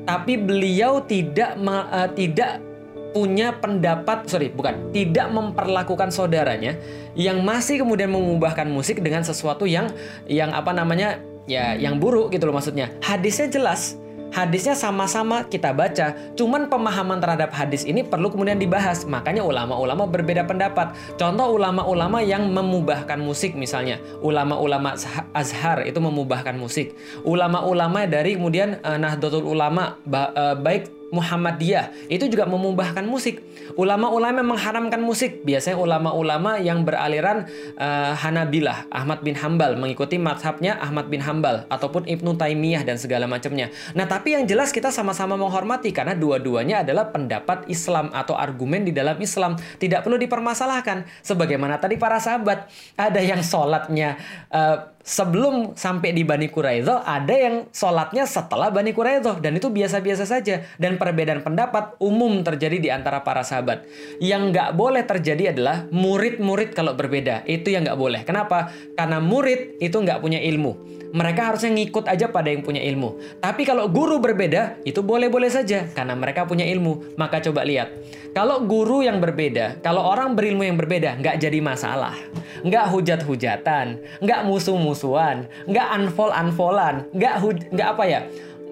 tapi 0.08 0.40
beliau 0.40 1.04
tidak 1.04 1.60
uh, 1.60 2.10
tidak 2.16 2.69
punya 3.10 3.58
pendapat 3.58 4.30
sorry 4.30 4.54
bukan 4.54 4.94
tidak 4.94 5.28
memperlakukan 5.34 6.14
saudaranya 6.14 6.78
yang 7.18 7.42
masih 7.42 7.82
kemudian 7.82 8.14
mengubahkan 8.14 8.70
musik 8.70 9.02
dengan 9.02 9.26
sesuatu 9.26 9.66
yang 9.66 9.90
yang 10.30 10.54
apa 10.54 10.70
namanya 10.72 11.18
ya 11.50 11.74
yang 11.74 11.98
buruk 11.98 12.30
gitu 12.30 12.46
loh 12.46 12.56
maksudnya 12.56 12.94
hadisnya 13.02 13.50
jelas 13.50 13.98
hadisnya 14.30 14.78
sama-sama 14.78 15.46
kita 15.50 15.74
baca, 15.74 16.14
cuman 16.38 16.70
pemahaman 16.70 17.18
terhadap 17.18 17.50
hadis 17.54 17.86
ini 17.86 18.06
perlu 18.06 18.30
kemudian 18.30 18.62
dibahas. 18.62 19.06
Makanya 19.06 19.42
ulama-ulama 19.42 20.06
berbeda 20.06 20.46
pendapat. 20.46 20.94
Contoh 21.18 21.58
ulama-ulama 21.58 22.22
yang 22.22 22.50
memubahkan 22.50 23.18
musik 23.18 23.58
misalnya, 23.58 23.98
ulama-ulama 24.22 24.94
Azhar 25.34 25.86
itu 25.86 25.98
memubahkan 25.98 26.56
musik. 26.56 26.94
Ulama-ulama 27.26 28.06
dari 28.06 28.38
kemudian 28.38 28.78
uh, 28.86 28.98
Nahdlatul 29.02 29.46
Ulama 29.46 29.98
uh, 30.06 30.56
baik 30.58 30.99
Muhammadiyah 31.10 32.10
itu 32.10 32.26
juga 32.30 32.46
memubahkan 32.46 33.06
musik. 33.06 33.42
Ulama-ulama 33.78 34.42
mengharamkan 34.42 35.00
musik, 35.00 35.46
biasanya 35.46 35.78
ulama-ulama 35.78 36.58
yang 36.58 36.84
beraliran 36.84 37.46
uh, 37.78 38.14
Hanabilah, 38.18 38.90
Ahmad 38.90 39.22
bin 39.22 39.38
Hambal 39.38 39.78
mengikuti 39.78 40.18
madhabnya 40.18 40.78
Ahmad 40.82 41.08
bin 41.08 41.22
Hambal 41.22 41.70
ataupun 41.70 42.10
Ibnu 42.10 42.36
Taimiyah 42.36 42.84
dan 42.84 42.98
segala 42.98 43.30
macamnya. 43.30 43.70
Nah, 43.94 44.10
tapi 44.10 44.36
yang 44.36 44.50
jelas 44.50 44.74
kita 44.74 44.90
sama-sama 44.90 45.38
menghormati 45.38 45.94
karena 45.94 46.18
dua-duanya 46.18 46.82
adalah 46.82 47.14
pendapat 47.14 47.70
Islam 47.70 48.10
atau 48.12 48.36
argumen 48.36 48.84
di 48.84 48.92
dalam 48.92 49.16
Islam, 49.22 49.56
tidak 49.78 50.04
perlu 50.04 50.18
dipermasalahkan. 50.18 51.06
Sebagaimana 51.24 51.78
tadi 51.78 51.96
para 51.96 52.18
sahabat, 52.18 52.68
ada 52.98 53.22
yang 53.22 53.40
sholatnya 53.40 54.18
uh, 54.52 54.99
sebelum 55.10 55.74
sampai 55.74 56.14
di 56.14 56.22
Bani 56.22 56.46
Quraidah 56.46 57.02
ada 57.02 57.34
yang 57.34 57.66
sholatnya 57.74 58.30
setelah 58.30 58.70
Bani 58.70 58.94
Quraidah 58.94 59.42
dan 59.42 59.58
itu 59.58 59.74
biasa-biasa 59.74 60.30
saja. 60.30 60.62
Dan 60.78 61.02
perbedaan 61.02 61.42
pendapat 61.42 61.98
umum 61.98 62.46
terjadi 62.46 62.78
di 62.78 62.90
antara 62.94 63.26
para 63.26 63.42
sahabat. 63.42 63.90
Yang 64.22 64.54
nggak 64.54 64.70
boleh 64.78 65.02
terjadi 65.02 65.58
adalah 65.58 65.90
murid-murid 65.90 66.78
kalau 66.78 66.94
berbeda. 66.94 67.42
Itu 67.50 67.74
yang 67.74 67.90
nggak 67.90 67.98
boleh. 67.98 68.22
Kenapa? 68.22 68.70
Karena 68.94 69.18
murid 69.18 69.82
itu 69.82 69.98
nggak 69.98 70.22
punya 70.22 70.38
ilmu 70.38 70.99
mereka 71.10 71.52
harusnya 71.54 71.74
ngikut 71.74 72.06
aja 72.06 72.30
pada 72.30 72.54
yang 72.54 72.62
punya 72.62 72.82
ilmu. 72.86 73.18
Tapi 73.42 73.66
kalau 73.66 73.90
guru 73.90 74.22
berbeda, 74.22 74.82
itu 74.86 75.02
boleh-boleh 75.02 75.50
saja 75.50 75.90
karena 75.94 76.14
mereka 76.14 76.46
punya 76.46 76.66
ilmu. 76.70 77.18
Maka 77.18 77.42
coba 77.42 77.66
lihat, 77.66 77.90
kalau 78.38 78.62
guru 78.66 79.02
yang 79.02 79.18
berbeda, 79.18 79.82
kalau 79.82 80.06
orang 80.06 80.38
berilmu 80.38 80.62
yang 80.62 80.78
berbeda, 80.78 81.18
nggak 81.18 81.42
jadi 81.42 81.60
masalah. 81.60 82.14
Nggak 82.62 82.86
hujat-hujatan, 82.92 83.86
nggak 84.22 84.42
musuh-musuhan, 84.46 85.50
nggak 85.66 85.88
unfold-unfoldan, 85.98 87.10
nggak 87.16 87.34
nggak 87.74 87.90
apa 87.96 88.04
ya, 88.06 88.20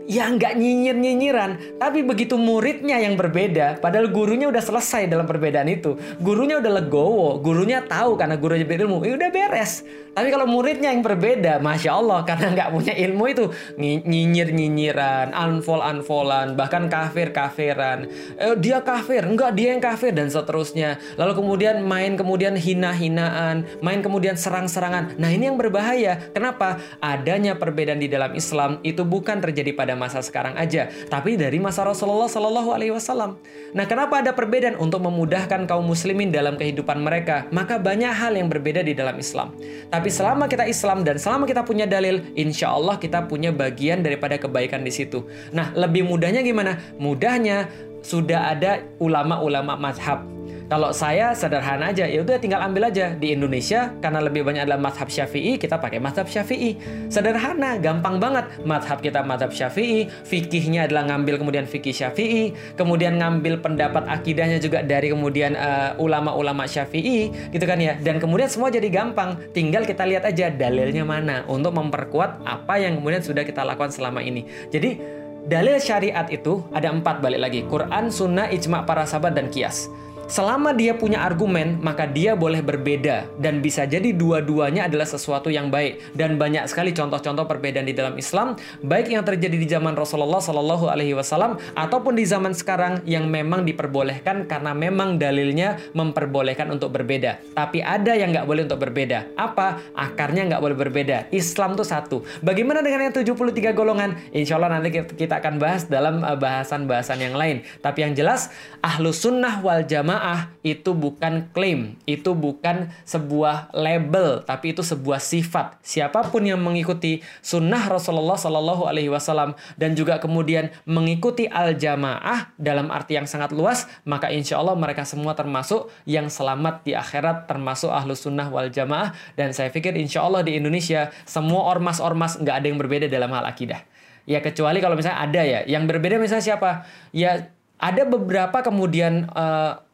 ya 0.08 0.32
nggak 0.32 0.56
nyinyir-nyinyiran, 0.56 1.78
tapi 1.78 2.02
begitu 2.02 2.40
muridnya 2.40 2.96
yang 2.98 3.20
berbeda, 3.20 3.84
padahal 3.84 4.08
gurunya 4.08 4.48
udah 4.48 4.64
selesai 4.64 5.12
dalam 5.12 5.28
perbedaan 5.28 5.68
itu, 5.68 6.00
gurunya 6.24 6.64
udah 6.64 6.72
legowo, 6.80 7.44
gurunya 7.44 7.84
tahu 7.84 8.16
karena 8.16 8.40
gurunya 8.40 8.64
berilmu, 8.64 9.04
ya 9.04 9.20
udah 9.20 9.30
beres. 9.30 9.84
Tapi 10.18 10.34
kalau 10.34 10.50
muridnya 10.50 10.90
yang 10.90 11.06
berbeda, 11.06 11.62
masya 11.62 11.94
Allah, 11.94 12.26
karena 12.26 12.50
nggak 12.58 12.70
punya 12.74 12.94
ilmu 12.98 13.24
itu 13.30 13.46
nyinyir-nyinyiran, 13.78 15.30
unfold-unfoldan, 15.30 16.58
bahkan 16.58 16.90
kafir-kafiran, 16.90 18.10
eh, 18.42 18.56
dia 18.58 18.82
kafir, 18.82 19.22
enggak 19.22 19.54
dia 19.54 19.78
yang 19.78 19.84
kafir 19.84 20.18
dan 20.18 20.34
seterusnya. 20.34 20.98
Lalu 21.22 21.38
kemudian 21.38 21.86
main 21.86 22.18
kemudian 22.18 22.58
hina-hinaan, 22.58 23.70
main 23.86 24.02
kemudian 24.02 24.34
serang-serangan. 24.34 25.22
Nah 25.22 25.30
ini 25.30 25.54
yang 25.54 25.60
berbahaya. 25.60 26.18
Kenapa? 26.34 26.82
Adanya 26.98 27.54
perbedaan 27.54 28.02
di 28.02 28.10
dalam 28.10 28.34
Islam 28.34 28.82
itu 28.82 29.06
bukan 29.06 29.38
terjadi 29.38 29.70
pada 29.78 29.94
masa 29.98 30.22
sekarang 30.22 30.54
aja, 30.56 30.88
tapi 31.10 31.36
dari 31.36 31.58
masa 31.58 31.84
Rasulullah 31.84 32.30
Shallallahu 32.30 32.70
Alaihi 32.72 32.94
Wasallam. 32.94 33.42
Nah, 33.74 33.86
kenapa 33.90 34.22
ada 34.22 34.32
perbedaan 34.32 34.78
untuk 34.78 35.04
memudahkan 35.04 35.68
kaum 35.68 35.84
muslimin 35.90 36.30
dalam 36.30 36.56
kehidupan 36.56 37.02
mereka? 37.02 37.50
Maka 37.50 37.82
banyak 37.82 38.14
hal 38.14 38.38
yang 38.38 38.48
berbeda 38.48 38.86
di 38.86 38.94
dalam 38.94 39.18
Islam. 39.18 39.58
Tapi 39.90 40.10
selama 40.14 40.46
kita 40.46 40.70
Islam 40.70 41.02
dan 41.02 41.18
selama 41.18 41.50
kita 41.50 41.66
punya 41.66 41.90
dalil, 41.90 42.24
insya 42.38 42.72
Allah 42.72 42.96
kita 43.02 43.26
punya 43.26 43.50
bagian 43.50 44.06
daripada 44.06 44.38
kebaikan 44.38 44.86
di 44.86 44.94
situ. 44.94 45.26
Nah, 45.52 45.74
lebih 45.74 46.06
mudahnya 46.06 46.46
gimana? 46.46 46.78
Mudahnya 47.02 47.68
sudah 48.02 48.54
ada 48.54 48.84
ulama-ulama 49.00 49.76
mazhab 49.76 50.38
kalau 50.68 50.92
saya 50.92 51.32
sederhana 51.32 51.96
aja, 51.96 52.04
ya 52.04 52.20
udah 52.20 52.44
tinggal 52.44 52.60
ambil 52.60 52.92
aja 52.92 53.16
di 53.16 53.32
Indonesia 53.32 53.88
karena 54.04 54.20
lebih 54.20 54.44
banyak 54.44 54.68
adalah 54.68 54.92
madhab 54.92 55.08
Syafi'i, 55.08 55.56
kita 55.56 55.80
pakai 55.80 56.04
madhab 56.04 56.28
Syafi'i. 56.28 56.76
Sederhana, 57.08 57.80
gampang 57.80 58.20
banget. 58.20 58.52
Madhab 58.68 59.00
kita 59.00 59.24
madhab 59.24 59.56
Syafi'i, 59.56 60.12
fikihnya 60.28 60.92
adalah 60.92 61.08
ngambil 61.08 61.40
kemudian 61.40 61.64
fikih 61.64 61.96
Syafi'i, 61.96 62.52
kemudian 62.76 63.16
ngambil 63.16 63.64
pendapat 63.64 64.12
akidahnya 64.12 64.60
juga 64.60 64.84
dari 64.84 65.08
kemudian 65.08 65.56
uh, 65.56 65.96
ulama-ulama 66.04 66.68
Syafi'i, 66.68 67.32
gitu 67.56 67.64
kan 67.64 67.80
ya. 67.80 67.96
Dan 67.96 68.20
kemudian 68.20 68.52
semua 68.52 68.68
jadi 68.68 68.92
gampang. 68.92 69.40
Tinggal 69.56 69.88
kita 69.88 70.04
lihat 70.04 70.28
aja 70.28 70.52
dalilnya 70.52 71.08
mana 71.08 71.48
untuk 71.48 71.72
memperkuat 71.80 72.44
apa 72.44 72.76
yang 72.76 73.00
kemudian 73.00 73.24
sudah 73.24 73.48
kita 73.48 73.64
lakukan 73.64 73.96
selama 73.96 74.20
ini. 74.20 74.44
Jadi 74.68 75.00
dalil 75.48 75.80
syariat 75.80 76.28
itu 76.28 76.62
ada 76.76 76.92
empat 76.92 77.24
balik 77.24 77.40
lagi. 77.40 77.64
Quran, 77.66 78.12
Sunnah, 78.12 78.52
Ijma' 78.52 78.84
para 78.84 79.08
sahabat, 79.08 79.34
dan 79.34 79.48
Kias. 79.48 79.88
Selama 80.28 80.76
dia 80.76 80.92
punya 80.92 81.24
argumen, 81.24 81.80
maka 81.80 82.04
dia 82.04 82.36
boleh 82.36 82.60
berbeda 82.60 83.32
dan 83.40 83.64
bisa 83.64 83.88
jadi 83.88 84.12
dua-duanya 84.12 84.92
adalah 84.92 85.08
sesuatu 85.08 85.48
yang 85.48 85.72
baik. 85.72 86.04
Dan 86.20 86.36
banyak 86.36 86.68
sekali 86.68 86.92
contoh-contoh 86.92 87.48
perbedaan 87.48 87.88
di 87.88 87.96
dalam 87.96 88.20
Islam, 88.20 88.60
baik 88.84 89.08
yang 89.08 89.24
terjadi 89.24 89.56
di 89.56 89.64
zaman 89.64 89.96
Rasulullah 89.96 90.44
Shallallahu 90.44 90.92
Alaihi 90.92 91.16
Wasallam 91.16 91.56
ataupun 91.80 92.20
di 92.20 92.28
zaman 92.28 92.52
sekarang 92.52 93.08
yang 93.08 93.32
memang 93.32 93.64
diperbolehkan 93.64 94.52
karena 94.52 94.76
memang 94.76 95.16
dalilnya 95.16 95.80
memperbolehkan 95.96 96.76
untuk 96.76 96.92
berbeda. 96.92 97.56
Tapi 97.56 97.80
ada 97.80 98.12
yang 98.12 98.36
nggak 98.36 98.52
boleh 98.52 98.68
untuk 98.68 98.84
berbeda. 98.84 99.32
Apa? 99.40 99.80
Akarnya 99.96 100.44
nggak 100.52 100.60
boleh 100.60 100.76
berbeda. 100.76 101.32
Islam 101.32 101.80
tuh 101.80 101.88
satu. 101.88 102.28
Bagaimana 102.44 102.84
dengan 102.84 103.08
yang 103.08 103.16
73 103.16 103.72
golongan? 103.72 104.20
Insya 104.36 104.60
Allah 104.60 104.76
nanti 104.76 104.92
kita 104.92 105.40
akan 105.40 105.56
bahas 105.56 105.88
dalam 105.88 106.20
eh, 106.20 106.36
bahasan-bahasan 106.36 107.24
yang 107.24 107.40
lain. 107.40 107.64
Tapi 107.80 108.04
yang 108.04 108.12
jelas, 108.12 108.52
ahlu 108.84 109.16
sunnah 109.16 109.64
wal 109.64 109.88
jamaah 109.88 110.17
jamaah 110.18 110.50
itu 110.66 110.98
bukan 110.98 111.54
klaim, 111.54 111.94
itu 112.10 112.34
bukan 112.34 112.90
sebuah 113.06 113.70
label, 113.78 114.42
tapi 114.42 114.74
itu 114.74 114.82
sebuah 114.82 115.22
sifat. 115.22 115.78
Siapa 115.86 116.34
pun 116.34 116.42
yang 116.42 116.58
mengikuti 116.58 117.22
sunnah 117.46 117.86
Rasulullah 117.86 118.34
Shallallahu 118.34 118.90
Alaihi 118.90 119.14
Wasallam 119.14 119.54
dan 119.78 119.94
juga 119.94 120.18
kemudian 120.18 120.74
mengikuti 120.90 121.46
al 121.46 121.78
jamaah 121.78 122.50
dalam 122.58 122.90
arti 122.90 123.22
yang 123.22 123.30
sangat 123.30 123.54
luas, 123.54 123.86
maka 124.10 124.34
insya 124.34 124.58
Allah 124.58 124.74
mereka 124.74 125.06
semua 125.06 125.38
termasuk 125.38 125.94
yang 126.10 126.34
selamat 126.34 126.82
di 126.82 126.98
akhirat, 126.98 127.46
termasuk 127.46 127.94
ahlu 127.94 128.18
sunnah 128.18 128.50
wal 128.50 128.74
jamaah. 128.74 129.14
Dan 129.38 129.54
saya 129.54 129.70
pikir 129.70 129.94
insya 129.94 130.26
Allah 130.26 130.42
di 130.42 130.58
Indonesia 130.58 131.14
semua 131.30 131.70
ormas-ormas 131.70 132.42
nggak 132.42 132.56
ada 132.58 132.66
yang 132.66 132.82
berbeda 132.82 133.06
dalam 133.06 133.30
hal 133.38 133.46
akidah. 133.46 133.86
Ya 134.28 134.44
kecuali 134.44 134.84
kalau 134.84 134.98
misalnya 134.98 135.24
ada 135.24 135.42
ya, 135.46 135.60
yang 135.70 135.88
berbeda 135.88 136.20
misalnya 136.20 136.44
siapa? 136.44 136.84
Ya 137.16 137.54
ada 137.78 138.04
beberapa 138.10 138.66
kemudian 138.66 139.30
uh, 139.32 139.87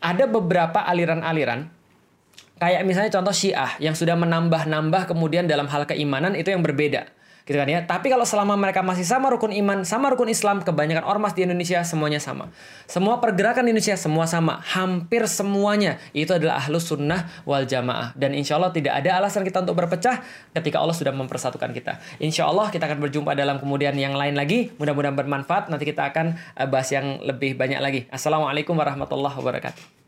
ada 0.00 0.24
beberapa 0.26 0.82
aliran-aliran 0.84 1.68
kayak 2.60 2.84
misalnya 2.84 3.12
contoh 3.12 3.32
Syiah 3.32 3.76
yang 3.80 3.96
sudah 3.96 4.16
menambah-nambah 4.16 5.08
kemudian 5.08 5.48
dalam 5.48 5.68
hal 5.68 5.88
keimanan 5.88 6.36
itu 6.36 6.52
yang 6.52 6.60
berbeda 6.60 7.08
gitu 7.50 7.58
kan 7.58 7.66
ya. 7.66 7.82
Tapi 7.82 8.14
kalau 8.14 8.22
selama 8.22 8.54
mereka 8.54 8.78
masih 8.86 9.02
sama 9.02 9.26
rukun 9.26 9.50
iman, 9.50 9.82
sama 9.82 10.14
rukun 10.14 10.30
Islam, 10.30 10.62
kebanyakan 10.62 11.02
ormas 11.02 11.34
di 11.34 11.42
Indonesia 11.42 11.82
semuanya 11.82 12.22
sama. 12.22 12.54
Semua 12.86 13.18
pergerakan 13.18 13.66
di 13.66 13.74
Indonesia 13.74 13.98
semua 13.98 14.30
sama, 14.30 14.62
hampir 14.62 15.26
semuanya 15.26 15.98
itu 16.14 16.30
adalah 16.30 16.62
ahlus 16.62 16.86
sunnah 16.86 17.26
wal 17.42 17.66
jamaah. 17.66 18.14
Dan 18.14 18.38
insya 18.38 18.54
Allah 18.54 18.70
tidak 18.70 18.94
ada 19.02 19.18
alasan 19.18 19.42
kita 19.42 19.66
untuk 19.66 19.74
berpecah 19.74 20.22
ketika 20.54 20.78
Allah 20.78 20.94
sudah 20.94 21.10
mempersatukan 21.10 21.74
kita. 21.74 21.98
Insya 22.22 22.46
Allah 22.46 22.70
kita 22.70 22.86
akan 22.86 23.02
berjumpa 23.02 23.34
dalam 23.34 23.58
kemudian 23.58 23.98
yang 23.98 24.14
lain 24.14 24.38
lagi. 24.38 24.70
Mudah-mudahan 24.78 25.18
bermanfaat. 25.18 25.74
Nanti 25.74 25.90
kita 25.90 26.06
akan 26.14 26.38
eh, 26.54 26.68
bahas 26.70 26.86
yang 26.94 27.18
lebih 27.26 27.58
banyak 27.58 27.82
lagi. 27.82 28.00
Assalamualaikum 28.14 28.78
warahmatullahi 28.78 29.34
wabarakatuh. 29.34 29.99